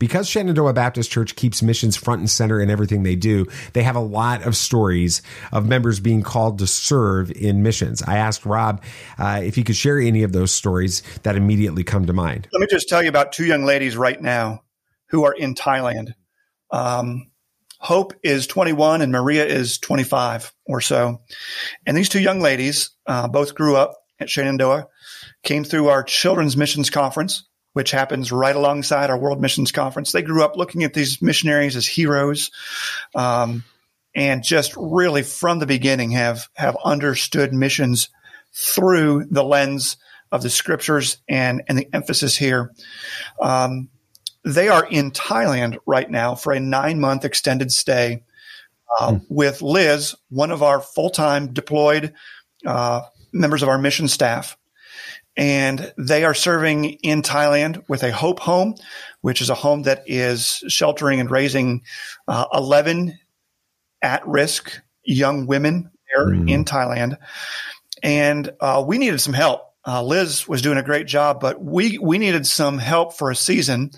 because 0.00 0.28
Shenandoah 0.28 0.72
Baptist 0.72 1.12
Church 1.12 1.36
keeps 1.36 1.62
missions 1.62 1.96
front 1.96 2.18
and 2.18 2.28
center 2.28 2.60
in 2.60 2.68
everything 2.68 3.04
they 3.04 3.14
do, 3.14 3.46
they 3.74 3.84
have 3.84 3.94
a 3.94 4.00
lot 4.00 4.44
of 4.44 4.56
stories 4.56 5.22
of 5.52 5.68
members 5.68 6.00
being 6.00 6.22
called 6.22 6.58
to 6.58 6.66
serve 6.66 7.30
in 7.30 7.62
missions. 7.62 8.02
I 8.02 8.18
asked 8.18 8.44
Rob 8.44 8.82
uh, 9.18 9.42
if 9.44 9.54
he 9.54 9.62
could 9.62 9.76
share 9.76 10.00
any 10.00 10.24
of 10.24 10.32
those 10.32 10.52
stories 10.52 11.04
that 11.22 11.36
immediately 11.36 11.84
come 11.84 12.06
to 12.06 12.12
mind. 12.12 12.48
Let 12.52 12.60
me 12.60 12.66
just 12.68 12.88
tell 12.88 13.04
you 13.04 13.08
about 13.08 13.30
two 13.32 13.46
young 13.46 13.64
ladies 13.64 13.96
right 13.96 14.20
now 14.20 14.64
who 15.10 15.24
are 15.24 15.32
in 15.32 15.54
Thailand. 15.54 16.14
Um, 16.72 17.30
Hope 17.86 18.14
is 18.24 18.48
21 18.48 19.00
and 19.00 19.12
Maria 19.12 19.44
is 19.44 19.78
25 19.78 20.52
or 20.64 20.80
so. 20.80 21.20
And 21.86 21.96
these 21.96 22.08
two 22.08 22.20
young 22.20 22.40
ladies 22.40 22.90
uh, 23.06 23.28
both 23.28 23.54
grew 23.54 23.76
up 23.76 23.94
at 24.18 24.28
Shenandoah, 24.28 24.88
came 25.44 25.62
through 25.62 25.88
our 25.88 26.02
children's 26.02 26.56
missions 26.56 26.90
conference 26.90 27.44
which 27.74 27.90
happens 27.90 28.32
right 28.32 28.56
alongside 28.56 29.10
our 29.10 29.18
World 29.18 29.38
Missions 29.38 29.70
Conference. 29.70 30.10
They 30.10 30.22
grew 30.22 30.42
up 30.42 30.56
looking 30.56 30.82
at 30.82 30.94
these 30.94 31.20
missionaries 31.20 31.76
as 31.76 31.86
heroes, 31.86 32.50
um, 33.14 33.64
and 34.14 34.42
just 34.42 34.72
really 34.78 35.22
from 35.22 35.58
the 35.58 35.66
beginning 35.66 36.12
have 36.12 36.48
have 36.54 36.78
understood 36.82 37.52
missions 37.52 38.08
through 38.54 39.26
the 39.30 39.44
lens 39.44 39.98
of 40.32 40.42
the 40.42 40.48
scriptures 40.48 41.18
and 41.28 41.64
and 41.68 41.76
the 41.76 41.86
emphasis 41.92 42.34
here. 42.34 42.72
Um, 43.42 43.90
they 44.46 44.68
are 44.68 44.86
in 44.86 45.10
Thailand 45.10 45.76
right 45.86 46.10
now 46.10 46.34
for 46.34 46.52
a 46.52 46.60
nine 46.60 47.00
month 47.00 47.24
extended 47.24 47.70
stay 47.70 48.24
uh, 48.98 49.12
mm. 49.12 49.26
with 49.28 49.60
Liz, 49.60 50.14
one 50.30 50.50
of 50.50 50.62
our 50.62 50.80
full 50.80 51.10
time 51.10 51.52
deployed 51.52 52.14
uh, 52.64 53.02
members 53.32 53.62
of 53.62 53.68
our 53.68 53.78
mission 53.78 54.08
staff 54.08 54.56
and 55.36 55.92
they 55.98 56.24
are 56.24 56.34
serving 56.34 56.84
in 56.84 57.22
Thailand 57.22 57.84
with 57.88 58.02
a 58.02 58.10
Hope 58.10 58.40
Home, 58.40 58.74
which 59.20 59.42
is 59.42 59.50
a 59.50 59.54
home 59.54 59.82
that 59.82 60.04
is 60.06 60.64
sheltering 60.68 61.20
and 61.20 61.30
raising 61.30 61.82
uh, 62.26 62.46
11 62.54 63.18
at 64.00 64.26
risk 64.26 64.80
young 65.04 65.46
women 65.46 65.90
there 66.14 66.28
mm. 66.28 66.50
in 66.50 66.64
Thailand. 66.64 67.18
And 68.02 68.50
uh, 68.60 68.82
we 68.86 68.98
needed 68.98 69.20
some 69.20 69.34
help. 69.34 69.74
Uh, 69.86 70.02
Liz 70.02 70.48
was 70.48 70.62
doing 70.62 70.78
a 70.78 70.82
great 70.82 71.06
job, 71.06 71.40
but 71.40 71.62
we, 71.62 71.98
we 71.98 72.18
needed 72.18 72.46
some 72.46 72.78
help 72.78 73.14
for 73.14 73.30
a 73.30 73.36
season. 73.36 73.92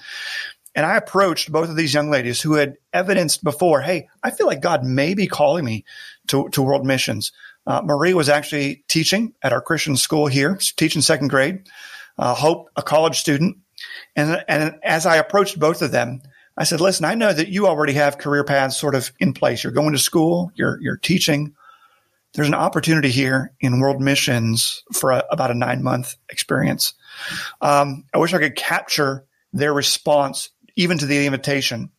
And 0.75 0.85
I 0.85 0.97
approached 0.97 1.51
both 1.51 1.71
of 1.71 1.77
these 1.77 1.95
young 1.95 2.11
ladies 2.11 2.43
who 2.43 2.55
had 2.55 2.77
evidenced 2.93 3.43
before, 3.43 3.81
hey, 3.81 4.09
I 4.23 4.31
feel 4.31 4.47
like 4.47 4.61
God 4.61 4.85
may 4.85 5.15
be 5.15 5.27
calling 5.27 5.65
me 5.65 5.85
to, 6.29 6.49
to 6.51 6.63
world 6.63 6.87
missions. 6.87 7.33
Uh, 7.67 7.81
Marie 7.83 8.15
was 8.15 8.29
actually 8.29 8.85
teaching 8.87 9.33
at 9.43 9.53
our 9.53 9.61
Christian 9.61 9.97
school 9.97 10.27
here, 10.27 10.59
teaching 10.77 11.03
second 11.03 11.29
grade. 11.29 11.69
Uh, 12.19 12.35
Hope, 12.35 12.69
a 12.77 12.83
college 12.83 13.19
student. 13.19 13.57
And, 14.15 14.45
and 14.47 14.77
as 14.83 15.07
I 15.07 15.17
approached 15.17 15.59
both 15.59 15.83
of 15.83 15.91
them, 15.91 16.21
I 16.57 16.65
said, 16.65 16.81
listen, 16.81 17.05
I 17.05 17.15
know 17.15 17.33
that 17.33 17.49
you 17.49 17.67
already 17.67 17.95
have 17.95 18.19
career 18.19 18.45
paths 18.45 18.77
sort 18.77 18.95
of 18.95 19.13
in 19.21 19.33
place. 19.33 19.63
You're 19.63 19.73
going 19.73 19.93
to 19.93 19.99
school, 19.99 20.51
you're, 20.55 20.79
you're 20.81 20.97
teaching. 20.97 21.55
There's 22.39 22.47
an 22.47 22.55
opportunity 22.55 23.11
here 23.11 23.53
in 23.59 23.81
world 23.81 24.01
missions 24.01 24.85
for 24.93 25.11
a, 25.11 25.25
about 25.29 25.51
a 25.51 25.55
nine 25.55 25.83
month 25.83 26.15
experience. 26.29 26.95
Um, 27.61 28.05
I 28.15 28.19
wish 28.19 28.33
I 28.33 28.39
could 28.39 28.55
capture 28.55 29.27
their 29.53 29.75
response 29.75 30.51
even 30.77 30.99
to 30.99 31.07
the 31.07 31.27
invitation. 31.27 31.91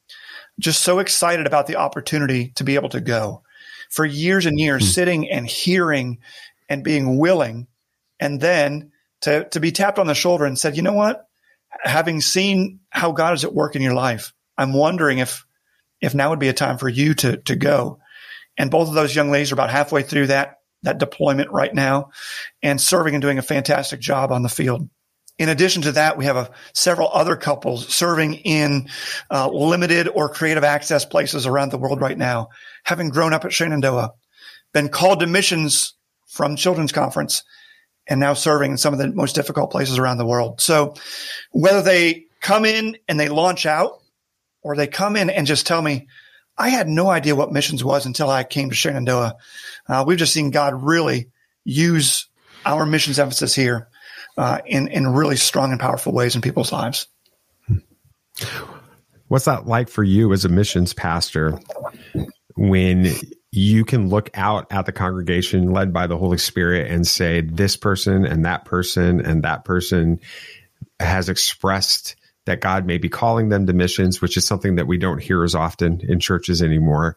Just 0.57 0.81
so 0.81 0.99
excited 0.99 1.45
about 1.45 1.67
the 1.67 1.75
opportunity 1.75 2.53
to 2.55 2.63
be 2.63 2.75
able 2.75 2.87
to 2.87 3.01
go 3.01 3.43
for 3.89 4.05
years 4.05 4.45
and 4.45 4.57
years, 4.57 4.83
mm. 4.83 4.93
sitting 4.93 5.29
and 5.29 5.45
hearing 5.45 6.19
and 6.69 6.85
being 6.85 7.17
willing, 7.17 7.67
and 8.17 8.39
then 8.39 8.93
to, 9.23 9.43
to 9.49 9.59
be 9.59 9.73
tapped 9.73 9.99
on 9.99 10.07
the 10.07 10.15
shoulder 10.15 10.45
and 10.45 10.57
said, 10.57 10.77
you 10.77 10.83
know 10.83 10.93
what? 10.93 11.27
Having 11.83 12.21
seen 12.21 12.79
how 12.91 13.11
God 13.11 13.33
is 13.33 13.43
at 13.43 13.53
work 13.53 13.75
in 13.75 13.81
your 13.81 13.93
life, 13.93 14.31
I'm 14.57 14.71
wondering 14.71 15.17
if, 15.17 15.45
if 15.99 16.15
now 16.15 16.29
would 16.29 16.39
be 16.39 16.47
a 16.47 16.53
time 16.53 16.77
for 16.77 16.87
you 16.87 17.13
to, 17.15 17.35
to 17.35 17.57
go. 17.57 17.99
And 18.59 18.69
both 18.69 18.89
of 18.89 18.93
those 18.93 19.15
young 19.15 19.31
ladies 19.31 19.51
are 19.51 19.55
about 19.55 19.71
halfway 19.71 20.03
through 20.03 20.27
that, 20.27 20.57
that 20.83 20.99
deployment 20.99 21.49
right 21.49 21.73
now 21.73 22.11
and 22.61 22.79
serving 22.79 23.15
and 23.15 23.21
doing 23.21 23.39
a 23.39 23.41
fantastic 23.41 24.01
job 24.01 24.31
on 24.31 24.43
the 24.43 24.49
field. 24.49 24.89
In 25.37 25.47
addition 25.47 25.83
to 25.83 25.93
that, 25.93 26.17
we 26.17 26.25
have 26.25 26.35
a, 26.35 26.51
several 26.73 27.09
other 27.13 27.37
couples 27.37 27.87
serving 27.87 28.33
in 28.33 28.89
uh, 29.31 29.49
limited 29.49 30.09
or 30.09 30.27
creative 30.27 30.65
access 30.65 31.05
places 31.05 31.47
around 31.47 31.71
the 31.71 31.77
world 31.77 32.01
right 32.01 32.17
now, 32.17 32.49
having 32.83 33.09
grown 33.09 33.31
up 33.31 33.45
at 33.45 33.53
Shenandoah, 33.53 34.11
been 34.73 34.89
called 34.89 35.21
to 35.21 35.27
missions 35.27 35.93
from 36.27 36.57
Children's 36.57 36.91
Conference, 36.91 37.43
and 38.07 38.19
now 38.19 38.33
serving 38.33 38.71
in 38.71 38.77
some 38.77 38.91
of 38.93 38.99
the 38.99 39.07
most 39.07 39.35
difficult 39.35 39.71
places 39.71 39.97
around 39.97 40.17
the 40.17 40.25
world. 40.25 40.59
So 40.59 40.95
whether 41.51 41.81
they 41.81 42.25
come 42.41 42.65
in 42.65 42.97
and 43.07 43.17
they 43.17 43.29
launch 43.29 43.65
out 43.65 43.99
or 44.61 44.75
they 44.75 44.87
come 44.87 45.15
in 45.15 45.29
and 45.29 45.47
just 45.47 45.65
tell 45.65 45.81
me, 45.81 46.07
I 46.59 46.69
had 46.69 46.89
no 46.89 47.09
idea 47.09 47.35
what 47.35 47.53
missions 47.53 47.83
was 47.83 48.05
until 48.05 48.29
I 48.29 48.43
came 48.43 48.69
to 48.69 48.75
Shenandoah. 48.75 49.37
Uh, 49.87 50.03
we've 50.05 50.17
just 50.17 50.33
seen 50.33 50.51
God 50.51 50.83
really 50.83 51.29
use 51.63 52.27
our 52.65 52.85
missions 52.85 53.17
emphasis 53.17 53.55
here 53.55 53.87
uh, 54.37 54.59
in 54.65 54.89
in 54.89 55.07
really 55.07 55.37
strong 55.37 55.71
and 55.71 55.79
powerful 55.79 56.13
ways 56.13 56.35
in 56.35 56.41
people's 56.41 56.73
lives. 56.73 57.07
What's 59.29 59.45
that 59.45 59.67
like 59.67 59.89
for 59.89 60.03
you 60.03 60.33
as 60.33 60.43
a 60.43 60.49
missions 60.49 60.93
pastor 60.93 61.59
when 62.55 63.13
you 63.51 63.85
can 63.85 64.09
look 64.09 64.29
out 64.33 64.67
at 64.71 64.85
the 64.85 64.91
congregation 64.91 65.71
led 65.71 65.93
by 65.93 66.07
the 66.07 66.17
Holy 66.17 66.37
Spirit 66.37 66.91
and 66.91 67.07
say, 67.07 67.41
this 67.41 67.77
person 67.77 68.25
and 68.25 68.45
that 68.45 68.65
person 68.65 69.21
and 69.21 69.43
that 69.43 69.65
person 69.65 70.19
has 70.99 71.29
expressed 71.29 72.15
that 72.49 72.61
God 72.61 72.87
may 72.87 72.97
be 72.97 73.09
calling 73.09 73.49
them 73.49 73.67
to 73.67 73.73
missions, 73.73 74.21
which 74.21 74.35
is 74.35 74.43
something 74.43 74.75
that 74.75 74.87
we 74.87 74.97
don't 74.97 75.21
hear 75.21 75.43
as 75.43 75.53
often 75.53 76.01
in 76.09 76.19
churches 76.19 76.63
anymore. 76.63 77.15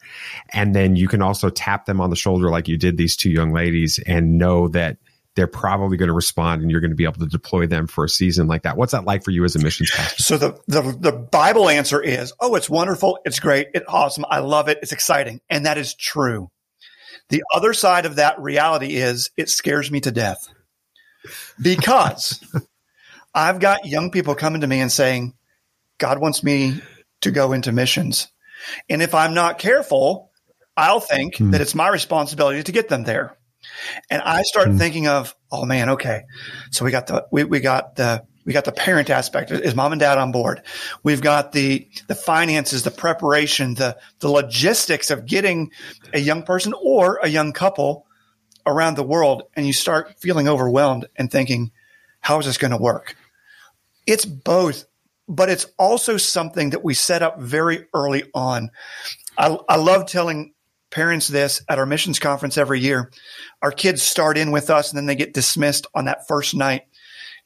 And 0.51 0.75
then 0.75 0.95
you 0.95 1.09
can 1.09 1.23
also 1.23 1.49
tap 1.49 1.87
them 1.87 2.03
on 2.03 2.11
the 2.11 2.17
shoulder 2.17 2.51
like 2.51 2.69
you 2.69 2.77
did 2.77 2.99
these 2.99 3.17
two 3.17 3.31
young 3.31 3.51
ladies 3.51 3.99
and 4.07 4.37
know 4.37 4.69
that 4.69 4.99
they're 5.35 5.47
probably 5.47 5.97
going 5.97 6.09
to 6.09 6.13
respond 6.13 6.61
and 6.61 6.71
you're 6.71 6.83
going 6.83 6.91
to 6.91 6.97
be 6.97 7.05
able 7.05 7.15
to 7.15 7.27
deploy 7.27 7.67
them 7.67 7.87
for 7.87 8.05
a 8.05 8.11
season 8.11 8.47
like 8.47 8.65
that. 8.65 8.77
What's 8.77 8.93
that 8.93 9.07
like 9.07 9.25
for 9.25 9.31
you 9.31 9.43
as 9.45 9.57
a 9.57 9.59
missions 9.59 9.91
pastor? 9.91 10.23
So 10.23 10.37
the, 10.37 10.61
the, 10.67 10.83
the 10.83 11.13
Bible 11.13 11.71
answer 11.71 12.03
is, 12.03 12.35
oh, 12.39 12.55
it's 12.55 12.69
wonderful. 12.69 13.19
It's 13.25 13.41
great. 13.41 13.69
It's 13.73 13.87
awesome. 13.89 14.27
I 14.29 14.41
love 14.41 14.69
it. 14.69 14.81
It's 14.83 14.93
exciting. 14.93 15.41
And 15.49 15.65
that 15.65 15.79
is 15.79 15.95
true. 15.95 16.51
The 17.31 17.43
other 17.55 17.73
side 17.73 18.05
of 18.05 18.17
that 18.17 18.39
reality 18.39 18.97
is 18.97 19.31
it 19.39 19.49
scares 19.49 19.91
me 19.91 20.01
to 20.01 20.11
death 20.11 20.47
because 21.59 22.45
I've 23.35 23.61
got 23.61 23.87
young 23.87 24.11
people 24.11 24.35
coming 24.35 24.61
to 24.61 24.67
me 24.67 24.81
and 24.81 24.93
saying, 24.93 25.35
God 25.99 26.19
wants 26.19 26.43
me 26.43 26.81
to 27.23 27.31
go 27.31 27.53
into 27.53 27.73
missions. 27.73 28.29
And 28.89 29.03
if 29.03 29.15
I'm 29.15 29.35
not 29.35 29.59
careful, 29.59 30.31
I'll 30.77 31.01
think 31.01 31.37
hmm. 31.37 31.51
that 31.51 31.61
it's 31.61 31.75
my 31.75 31.89
responsibility 31.89 32.63
to 32.63 32.73
get 32.73 32.89
them 32.89 33.05
there. 33.05 33.37
And 34.11 34.21
I 34.23 34.43
start 34.43 34.69
mm. 34.69 34.79
thinking 34.79 35.07
of, 35.07 35.35
oh 35.51 35.65
man, 35.65 35.91
okay. 35.91 36.25
So 36.71 36.85
we 36.85 36.91
got 36.91 37.07
the, 37.07 37.27
we, 37.31 37.45
we 37.45 37.61
got 37.61 37.97
the, 37.97 38.25
we 38.45 38.53
got 38.53 38.65
the 38.65 38.73
parent 38.73 39.09
aspect. 39.09 39.53
Is 39.53 39.77
mom 39.77 39.93
and 39.93 40.01
dad 40.01 40.19
on 40.19 40.33
board? 40.33 40.63
We've 41.05 41.21
got 41.21 41.53
the, 41.53 41.89
the 42.09 42.17
finances, 42.17 42.83
the 42.83 42.91
preparation, 42.91 43.75
the, 43.75 43.99
the 44.19 44.29
logistics 44.29 45.11
of 45.11 45.27
getting 45.27 45.71
a 46.13 46.19
young 46.19 46.43
person 46.43 46.75
or 46.83 47.21
a 47.23 47.29
young 47.29 47.53
couple 47.53 48.07
around 48.67 48.97
the 48.97 49.05
world. 49.05 49.45
And 49.55 49.65
you 49.65 49.73
start 49.73 50.19
feeling 50.19 50.49
overwhelmed 50.49 51.07
and 51.15 51.31
thinking, 51.31 51.71
how 52.21 52.41
is 52.41 52.47
this 52.47 52.59
going 52.59 52.73
to 52.73 52.77
work? 52.77 53.17
It's 54.07 54.25
both, 54.25 54.85
but 55.29 55.49
it's 55.49 55.67
also 55.79 56.17
something 56.17 56.71
that 56.71 56.85
we 56.85 56.95
set 56.95 57.23
up 57.23 57.41
very 57.41 57.87
early 57.95 58.25
on. 58.35 58.71
I, 59.37 59.57
I 59.69 59.77
love 59.77 60.07
telling 60.07 60.55
parents 60.91 61.29
this 61.29 61.63
at 61.69 61.79
our 61.79 61.87
missions 61.87 62.19
conference 62.19 62.59
every 62.59 62.81
year. 62.81 63.11
Our 63.63 63.73
kids 63.73 64.03
start 64.03 64.37
in 64.37 64.51
with 64.51 64.71
us 64.71 64.91
and 64.91 64.99
then 64.99 65.07
they 65.07 65.15
get 65.15 65.35
dismissed 65.35 65.87
on 65.95 66.05
that 66.05 66.29
first 66.29 66.55
night. 66.55 66.83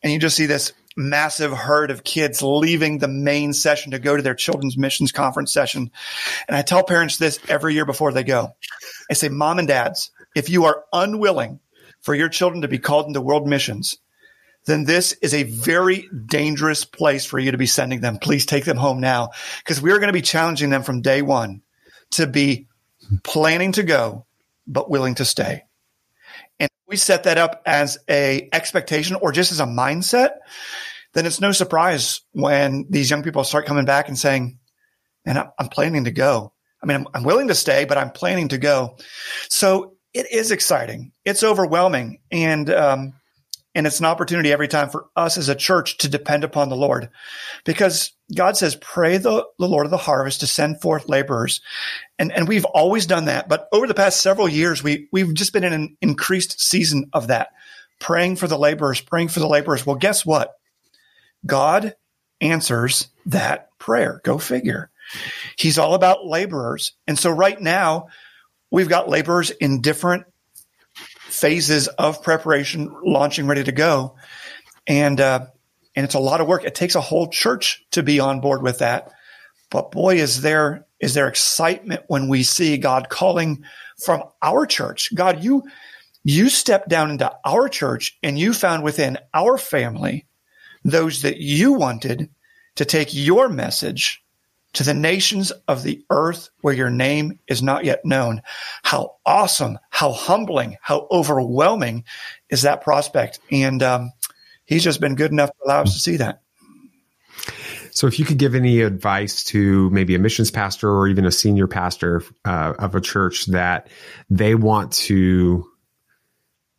And 0.02 0.12
you 0.12 0.18
just 0.18 0.36
see 0.36 0.46
this 0.46 0.72
massive 0.96 1.52
herd 1.52 1.90
of 1.90 2.04
kids 2.04 2.42
leaving 2.42 2.98
the 2.98 3.08
main 3.08 3.52
session 3.52 3.92
to 3.92 3.98
go 3.98 4.16
to 4.16 4.22
their 4.22 4.34
children's 4.34 4.76
missions 4.76 5.12
conference 5.12 5.52
session. 5.52 5.90
And 6.48 6.56
I 6.56 6.62
tell 6.62 6.82
parents 6.82 7.18
this 7.18 7.38
every 7.48 7.74
year 7.74 7.84
before 7.84 8.12
they 8.12 8.24
go. 8.24 8.56
I 9.10 9.14
say, 9.14 9.28
mom 9.28 9.58
and 9.58 9.68
dads, 9.68 10.10
if 10.34 10.48
you 10.48 10.64
are 10.64 10.84
unwilling 10.92 11.60
for 12.00 12.14
your 12.14 12.28
children 12.28 12.62
to 12.62 12.68
be 12.68 12.78
called 12.78 13.06
into 13.06 13.20
world 13.20 13.46
missions, 13.46 13.98
then 14.66 14.84
this 14.84 15.12
is 15.22 15.32
a 15.32 15.44
very 15.44 16.08
dangerous 16.26 16.84
place 16.84 17.24
for 17.24 17.38
you 17.38 17.52
to 17.52 17.58
be 17.58 17.66
sending 17.66 18.00
them. 18.00 18.18
Please 18.18 18.46
take 18.46 18.64
them 18.64 18.76
home 18.76 19.00
now 19.00 19.30
because 19.58 19.80
we 19.80 19.92
are 19.92 19.98
going 19.98 20.08
to 20.08 20.12
be 20.12 20.22
challenging 20.22 20.70
them 20.70 20.82
from 20.82 21.02
day 21.02 21.22
one 21.22 21.62
to 22.12 22.26
be 22.26 22.66
planning 23.22 23.72
to 23.72 23.82
go, 23.82 24.26
but 24.66 24.90
willing 24.90 25.14
to 25.16 25.24
stay. 25.24 25.62
And 26.58 26.68
we 26.88 26.96
set 26.96 27.24
that 27.24 27.38
up 27.38 27.62
as 27.64 27.98
a 28.08 28.48
expectation 28.52 29.16
or 29.16 29.32
just 29.32 29.52
as 29.52 29.60
a 29.60 29.66
mindset, 29.66 30.30
then 31.14 31.26
it's 31.26 31.40
no 31.40 31.52
surprise 31.52 32.20
when 32.32 32.86
these 32.90 33.08
young 33.08 33.22
people 33.22 33.44
start 33.44 33.66
coming 33.66 33.84
back 33.84 34.08
and 34.08 34.18
saying, 34.18 34.58
man, 35.24 35.48
I'm 35.58 35.68
planning 35.68 36.04
to 36.04 36.10
go. 36.10 36.52
I 36.82 36.86
mean, 36.86 36.98
I'm, 36.98 37.06
I'm 37.14 37.22
willing 37.22 37.48
to 37.48 37.54
stay, 37.54 37.84
but 37.84 37.98
I'm 37.98 38.10
planning 38.10 38.48
to 38.48 38.58
go. 38.58 38.98
So 39.48 39.94
it 40.12 40.30
is 40.30 40.50
exciting. 40.50 41.12
It's 41.24 41.42
overwhelming. 41.42 42.20
And, 42.30 42.68
um, 42.70 43.12
and 43.76 43.86
it's 43.86 44.00
an 44.00 44.06
opportunity 44.06 44.50
every 44.50 44.68
time 44.68 44.88
for 44.88 45.10
us 45.14 45.36
as 45.36 45.50
a 45.50 45.54
church 45.54 45.98
to 45.98 46.08
depend 46.08 46.44
upon 46.44 46.70
the 46.70 46.76
Lord 46.76 47.10
because 47.64 48.12
God 48.34 48.56
says, 48.56 48.74
pray 48.74 49.18
the, 49.18 49.46
the 49.58 49.68
Lord 49.68 49.84
of 49.84 49.90
the 49.90 49.98
harvest 49.98 50.40
to 50.40 50.46
send 50.46 50.80
forth 50.80 51.10
laborers. 51.10 51.60
And, 52.18 52.32
and 52.32 52.48
we've 52.48 52.64
always 52.64 53.04
done 53.04 53.26
that. 53.26 53.50
But 53.50 53.68
over 53.72 53.86
the 53.86 53.92
past 53.92 54.22
several 54.22 54.48
years, 54.48 54.82
we, 54.82 55.08
we've 55.12 55.32
just 55.34 55.52
been 55.52 55.62
in 55.62 55.74
an 55.74 55.96
increased 56.00 56.58
season 56.58 57.10
of 57.12 57.28
that, 57.28 57.50
praying 58.00 58.36
for 58.36 58.48
the 58.48 58.58
laborers, 58.58 59.02
praying 59.02 59.28
for 59.28 59.40
the 59.40 59.46
laborers. 59.46 59.84
Well, 59.84 59.96
guess 59.96 60.24
what? 60.24 60.54
God 61.44 61.94
answers 62.40 63.08
that 63.26 63.68
prayer. 63.78 64.22
Go 64.24 64.38
figure. 64.38 64.90
He's 65.58 65.78
all 65.78 65.92
about 65.92 66.24
laborers. 66.24 66.92
And 67.06 67.18
so 67.18 67.30
right 67.30 67.60
now, 67.60 68.06
we've 68.70 68.88
got 68.88 69.10
laborers 69.10 69.50
in 69.50 69.82
different 69.82 70.24
phases 71.36 71.88
of 71.88 72.22
preparation, 72.22 72.94
launching, 73.04 73.46
ready 73.46 73.64
to 73.64 73.72
go. 73.72 74.16
And, 74.86 75.20
uh, 75.20 75.46
and 75.94 76.04
it's 76.04 76.14
a 76.14 76.20
lot 76.20 76.40
of 76.40 76.46
work. 76.46 76.64
It 76.64 76.74
takes 76.74 76.94
a 76.94 77.00
whole 77.00 77.28
church 77.28 77.84
to 77.92 78.02
be 78.02 78.20
on 78.20 78.40
board 78.40 78.62
with 78.62 78.78
that. 78.78 79.12
But 79.70 79.90
boy, 79.90 80.16
is 80.16 80.42
there, 80.42 80.86
is 81.00 81.14
there 81.14 81.28
excitement 81.28 82.02
when 82.06 82.28
we 82.28 82.42
see 82.42 82.78
God 82.78 83.08
calling 83.08 83.64
from 84.04 84.22
our 84.42 84.66
church. 84.66 85.14
God, 85.14 85.42
you, 85.42 85.64
you 86.22 86.48
stepped 86.48 86.88
down 86.88 87.10
into 87.10 87.32
our 87.44 87.68
church 87.68 88.18
and 88.22 88.38
you 88.38 88.52
found 88.52 88.82
within 88.82 89.18
our 89.32 89.58
family 89.58 90.26
those 90.84 91.22
that 91.22 91.38
you 91.38 91.72
wanted 91.72 92.30
to 92.76 92.84
take 92.84 93.08
your 93.12 93.48
message 93.48 94.22
to 94.76 94.84
the 94.84 94.94
nations 94.94 95.52
of 95.68 95.82
the 95.82 96.04
earth 96.10 96.50
where 96.60 96.74
your 96.74 96.90
name 96.90 97.38
is 97.48 97.62
not 97.62 97.86
yet 97.86 98.04
known. 98.04 98.42
How 98.82 99.16
awesome, 99.24 99.78
how 99.88 100.12
humbling, 100.12 100.76
how 100.82 101.08
overwhelming 101.10 102.04
is 102.50 102.62
that 102.62 102.82
prospect? 102.82 103.40
And 103.50 103.82
um, 103.82 104.12
he's 104.66 104.84
just 104.84 105.00
been 105.00 105.14
good 105.14 105.32
enough 105.32 105.48
to 105.48 105.56
allow 105.64 105.82
us 105.82 105.94
to 105.94 105.98
see 105.98 106.18
that. 106.18 106.42
So, 107.90 108.06
if 108.06 108.18
you 108.18 108.26
could 108.26 108.36
give 108.36 108.54
any 108.54 108.82
advice 108.82 109.42
to 109.44 109.88
maybe 109.88 110.14
a 110.14 110.18
missions 110.18 110.50
pastor 110.50 110.90
or 110.90 111.08
even 111.08 111.24
a 111.24 111.30
senior 111.30 111.66
pastor 111.66 112.22
uh, 112.44 112.74
of 112.78 112.94
a 112.94 113.00
church 113.00 113.46
that 113.46 113.88
they 114.28 114.54
want 114.54 114.92
to 114.92 115.66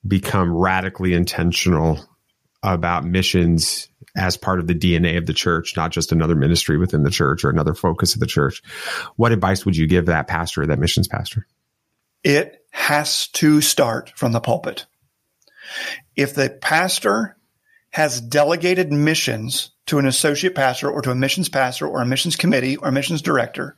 become 0.08 0.56
radically 0.56 1.16
intentional 1.16 2.00
about 2.62 3.06
missions 3.06 3.90
as 4.16 4.38
part 4.38 4.60
of 4.60 4.68
the 4.68 4.76
DNA 4.76 5.18
of 5.18 5.26
the 5.26 5.34
church, 5.34 5.76
not 5.76 5.92
just 5.92 6.12
another 6.12 6.36
ministry 6.36 6.78
within 6.78 7.04
the 7.04 7.12
church 7.12 7.44
or 7.44 7.50
another 7.50 7.74
focus 7.74 8.14
of 8.14 8.20
the 8.20 8.26
church. 8.26 8.64
What 9.16 9.32
advice 9.32 9.66
would 9.66 9.78
you 9.78 9.88
give 9.88 10.08
that 10.08 10.28
pastor, 10.28 10.66
that 10.66 10.80
missions 10.80 11.08
pastor? 11.08 11.46
It 12.24 12.66
has 12.72 13.28
to 13.30 13.62
start 13.62 14.12
from 14.16 14.32
the 14.32 14.40
pulpit. 14.40 14.86
If 16.16 16.34
the 16.34 16.50
pastor 16.50 17.38
has 17.90 18.22
delegated 18.22 18.92
missions 18.92 19.72
to 19.88 20.00
an 20.00 20.06
associate 20.06 20.56
pastor 20.56 20.90
or 20.90 21.02
to 21.02 21.12
a 21.12 21.16
missions 21.16 21.50
pastor 21.50 21.88
or 21.88 22.02
a 22.02 22.06
missions 22.06 22.36
committee 22.36 22.78
or 22.78 22.92
missions 22.92 23.22
director, 23.22 23.76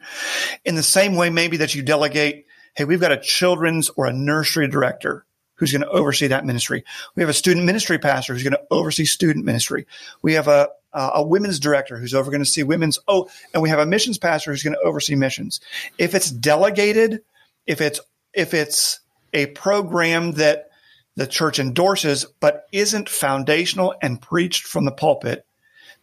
in 0.66 0.76
the 0.76 0.84
same 0.84 1.16
way 1.16 1.30
maybe 1.30 1.58
that 1.58 1.76
you 1.76 1.84
delegate, 1.84 2.46
hey, 2.76 2.86
we've 2.86 3.02
got 3.02 3.12
a 3.12 3.20
children's 3.20 3.90
or 3.90 4.06
a 4.06 4.14
nursery 4.14 4.68
director 4.68 5.26
who's 5.60 5.72
going 5.72 5.82
to 5.82 5.90
oversee 5.90 6.28
that 6.28 6.46
ministry. 6.46 6.86
We 7.16 7.22
have 7.22 7.30
a 7.30 7.34
student 7.34 7.66
ministry 7.66 8.00
pastor 8.00 8.34
who's 8.34 8.44
going 8.44 8.54
to 8.54 8.64
oversee 8.72 9.06
student 9.06 9.46
ministry. 9.46 9.86
We 10.22 10.34
have 10.34 10.48
a 10.48 10.70
uh, 10.92 11.12
a 11.16 11.24
women's 11.24 11.60
director 11.60 12.00
who's 12.00 12.16
over 12.16 12.32
going 12.32 12.44
to 12.44 12.50
see 12.50 12.64
women's. 12.64 12.98
Oh, 13.08 13.30
and 13.54 13.62
we 13.62 13.70
have 13.70 13.80
a 13.80 13.86
missions 13.86 14.18
pastor 14.18 14.52
who's 14.52 14.64
going 14.64 14.74
to 14.74 14.88
oversee 14.88 15.16
missions. 15.16 15.60
If 15.98 16.16
it's 16.16 16.32
delegated, 16.32 17.22
if 17.68 17.82
it's 17.82 18.00
if 18.34 18.54
it's 18.54 19.00
a 19.34 19.48
program 19.48 20.32
that 20.34 20.72
the 21.16 21.28
church 21.28 21.60
endorses 21.60 22.26
but 22.40 22.68
isn't 22.72 23.10
foundational 23.10 23.94
and 24.02 24.22
preached 24.22 24.66
from 24.66 24.86
the 24.86 24.92
pulpit, 24.92 25.46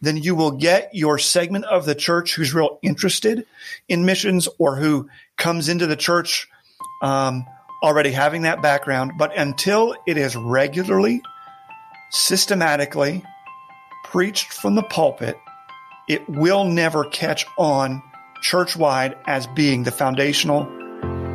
then 0.01 0.17
you 0.17 0.35
will 0.35 0.51
get 0.51 0.93
your 0.93 1.17
segment 1.17 1.65
of 1.65 1.85
the 1.85 1.95
church 1.95 2.35
who's 2.35 2.53
real 2.53 2.79
interested 2.81 3.45
in 3.89 4.05
missions 4.05 4.47
or 4.59 4.75
who 4.75 5.09
comes 5.35 5.69
into 5.69 5.87
the 5.87 5.95
church 5.95 6.47
um, 7.01 7.45
already 7.81 8.11
having 8.11 8.43
that 8.43 8.61
background, 8.61 9.13
but 9.17 9.37
until 9.37 9.95
it 10.05 10.17
is 10.17 10.35
regularly, 10.35 11.21
systematically, 12.09 13.23
preached 14.05 14.53
from 14.53 14.75
the 14.75 14.83
pulpit, 14.83 15.37
it 16.07 16.27
will 16.29 16.63
never 16.63 17.05
catch 17.05 17.45
on 17.57 18.01
church-wide 18.41 19.17
as 19.25 19.47
being 19.47 19.83
the 19.83 19.91
foundational, 19.91 20.63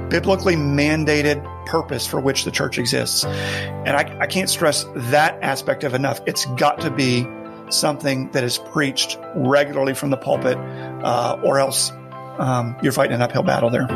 biblically 0.09 0.57
mandated 0.57 1.45
purpose 1.67 2.07
for 2.07 2.21
which 2.21 2.45
the 2.45 2.51
church 2.51 2.79
exists. 2.79 3.25
And 3.25 3.91
I, 3.91 4.19
I 4.21 4.27
can't 4.27 4.49
stress 4.49 4.87
that 4.95 5.39
aspect 5.43 5.85
of 5.85 5.95
enough. 5.95 6.21
It's 6.27 6.47
got 6.57 6.81
to 6.81 6.91
be 6.91 7.27
something 7.71 8.31
that 8.33 8.45
is 8.45 8.59
preached 8.59 9.19
regularly 9.35 9.95
from 9.95 10.11
the 10.11 10.17
pulpit, 10.17 10.57
uh, 10.57 11.41
or 11.45 11.59
else 11.59 11.91
um, 12.39 12.77
you're 12.83 12.93
fighting 12.93 13.15
an 13.15 13.23
uphill 13.23 13.43
battle 13.43 13.71
there. 13.71 13.87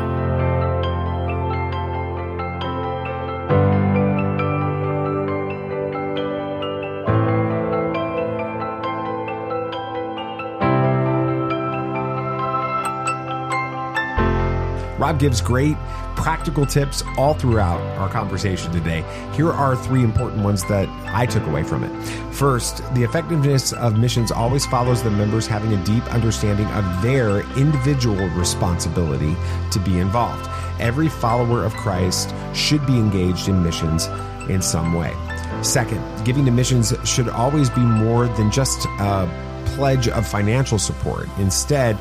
Rob 14.97 15.19
gives 15.19 15.41
great 15.41 15.77
practical 16.15 16.65
tips 16.65 17.03
all 17.17 17.33
throughout 17.35 17.79
our 17.97 18.09
conversation 18.09 18.71
today. 18.71 19.03
Here 19.33 19.51
are 19.51 19.75
three 19.75 20.03
important 20.03 20.43
ones 20.43 20.63
that 20.65 20.89
I 21.13 21.25
took 21.25 21.45
away 21.45 21.63
from 21.63 21.83
it. 21.83 22.33
First, 22.33 22.77
the 22.95 23.03
effectiveness 23.03 23.71
of 23.73 23.97
missions 23.97 24.31
always 24.31 24.65
follows 24.65 25.03
the 25.03 25.11
members 25.11 25.45
having 25.47 25.73
a 25.73 25.83
deep 25.83 26.03
understanding 26.13 26.65
of 26.67 27.01
their 27.01 27.41
individual 27.57 28.27
responsibility 28.29 29.35
to 29.71 29.79
be 29.79 29.99
involved. 29.99 30.49
Every 30.79 31.09
follower 31.09 31.63
of 31.63 31.73
Christ 31.73 32.33
should 32.53 32.85
be 32.85 32.97
engaged 32.97 33.47
in 33.47 33.63
missions 33.63 34.07
in 34.49 34.61
some 34.61 34.93
way. 34.93 35.13
Second, 35.61 36.01
giving 36.25 36.45
to 36.45 36.51
missions 36.51 36.93
should 37.03 37.29
always 37.29 37.69
be 37.69 37.81
more 37.81 38.27
than 38.27 38.51
just 38.51 38.85
a 38.99 39.46
pledge 39.75 40.07
of 40.07 40.27
financial 40.27 40.79
support. 40.79 41.27
Instead, 41.37 41.97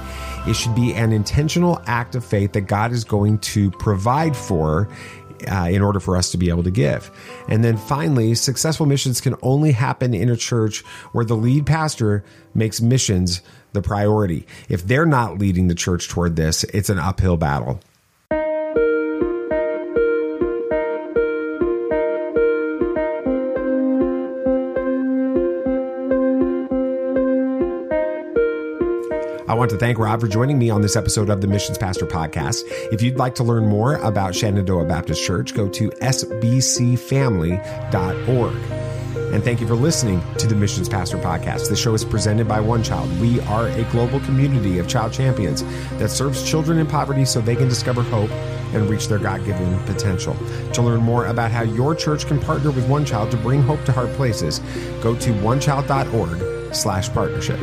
it 0.46 0.54
should 0.54 0.74
be 0.74 0.94
an 0.94 1.12
intentional 1.12 1.82
act 1.86 2.14
of 2.14 2.24
faith 2.24 2.52
that 2.52 2.62
God 2.62 2.92
is 2.92 3.04
going 3.04 3.38
to 3.38 3.70
provide 3.72 4.36
for 4.36 4.88
uh, 5.50 5.68
in 5.70 5.82
order 5.82 6.00
for 6.00 6.16
us 6.16 6.30
to 6.30 6.38
be 6.38 6.48
able 6.48 6.62
to 6.62 6.70
give. 6.70 7.10
And 7.48 7.62
then 7.62 7.76
finally, 7.76 8.34
successful 8.34 8.86
missions 8.86 9.20
can 9.20 9.34
only 9.42 9.72
happen 9.72 10.14
in 10.14 10.28
a 10.28 10.36
church 10.36 10.82
where 11.12 11.24
the 11.24 11.36
lead 11.36 11.66
pastor 11.66 12.24
makes 12.54 12.80
missions 12.80 13.42
the 13.72 13.82
priority. 13.82 14.46
If 14.68 14.86
they're 14.86 15.06
not 15.06 15.38
leading 15.38 15.68
the 15.68 15.74
church 15.74 16.08
toward 16.08 16.36
this, 16.36 16.64
it's 16.64 16.88
an 16.88 16.98
uphill 16.98 17.36
battle. 17.36 17.80
Want 29.66 29.80
to 29.80 29.84
thank 29.84 29.98
Rob 29.98 30.20
for 30.20 30.28
joining 30.28 30.60
me 30.60 30.70
on 30.70 30.80
this 30.80 30.94
episode 30.94 31.28
of 31.28 31.40
the 31.40 31.48
Missions 31.48 31.76
Pastor 31.76 32.06
Podcast. 32.06 32.62
If 32.92 33.02
you'd 33.02 33.16
like 33.16 33.34
to 33.34 33.42
learn 33.42 33.66
more 33.66 33.96
about 33.96 34.32
Shenandoah 34.32 34.84
Baptist 34.84 35.24
Church, 35.24 35.54
go 35.54 35.68
to 35.70 35.90
sbcfamily.org. 35.90 38.54
And 39.34 39.42
thank 39.42 39.60
you 39.60 39.66
for 39.66 39.74
listening 39.74 40.22
to 40.38 40.46
the 40.46 40.54
Missions 40.54 40.88
Pastor 40.88 41.18
Podcast. 41.18 41.68
The 41.68 41.74
show 41.74 41.94
is 41.94 42.04
presented 42.04 42.46
by 42.46 42.60
One 42.60 42.84
Child. 42.84 43.20
We 43.20 43.40
are 43.40 43.66
a 43.66 43.82
global 43.90 44.20
community 44.20 44.78
of 44.78 44.86
child 44.86 45.12
champions 45.12 45.64
that 45.98 46.10
serves 46.10 46.48
children 46.48 46.78
in 46.78 46.86
poverty 46.86 47.24
so 47.24 47.40
they 47.40 47.56
can 47.56 47.66
discover 47.66 48.04
hope 48.04 48.30
and 48.72 48.88
reach 48.88 49.08
their 49.08 49.18
God 49.18 49.44
given 49.44 49.76
potential. 49.80 50.36
To 50.74 50.82
learn 50.82 51.00
more 51.00 51.26
about 51.26 51.50
how 51.50 51.62
your 51.62 51.96
church 51.96 52.28
can 52.28 52.38
partner 52.38 52.70
with 52.70 52.88
One 52.88 53.04
Child 53.04 53.32
to 53.32 53.36
bring 53.36 53.62
hope 53.62 53.84
to 53.86 53.90
hard 53.90 54.10
places, 54.10 54.60
go 55.02 55.16
to 55.16 55.32
onechild.org 55.32 56.72
slash 56.72 57.12
partnership. 57.12 57.58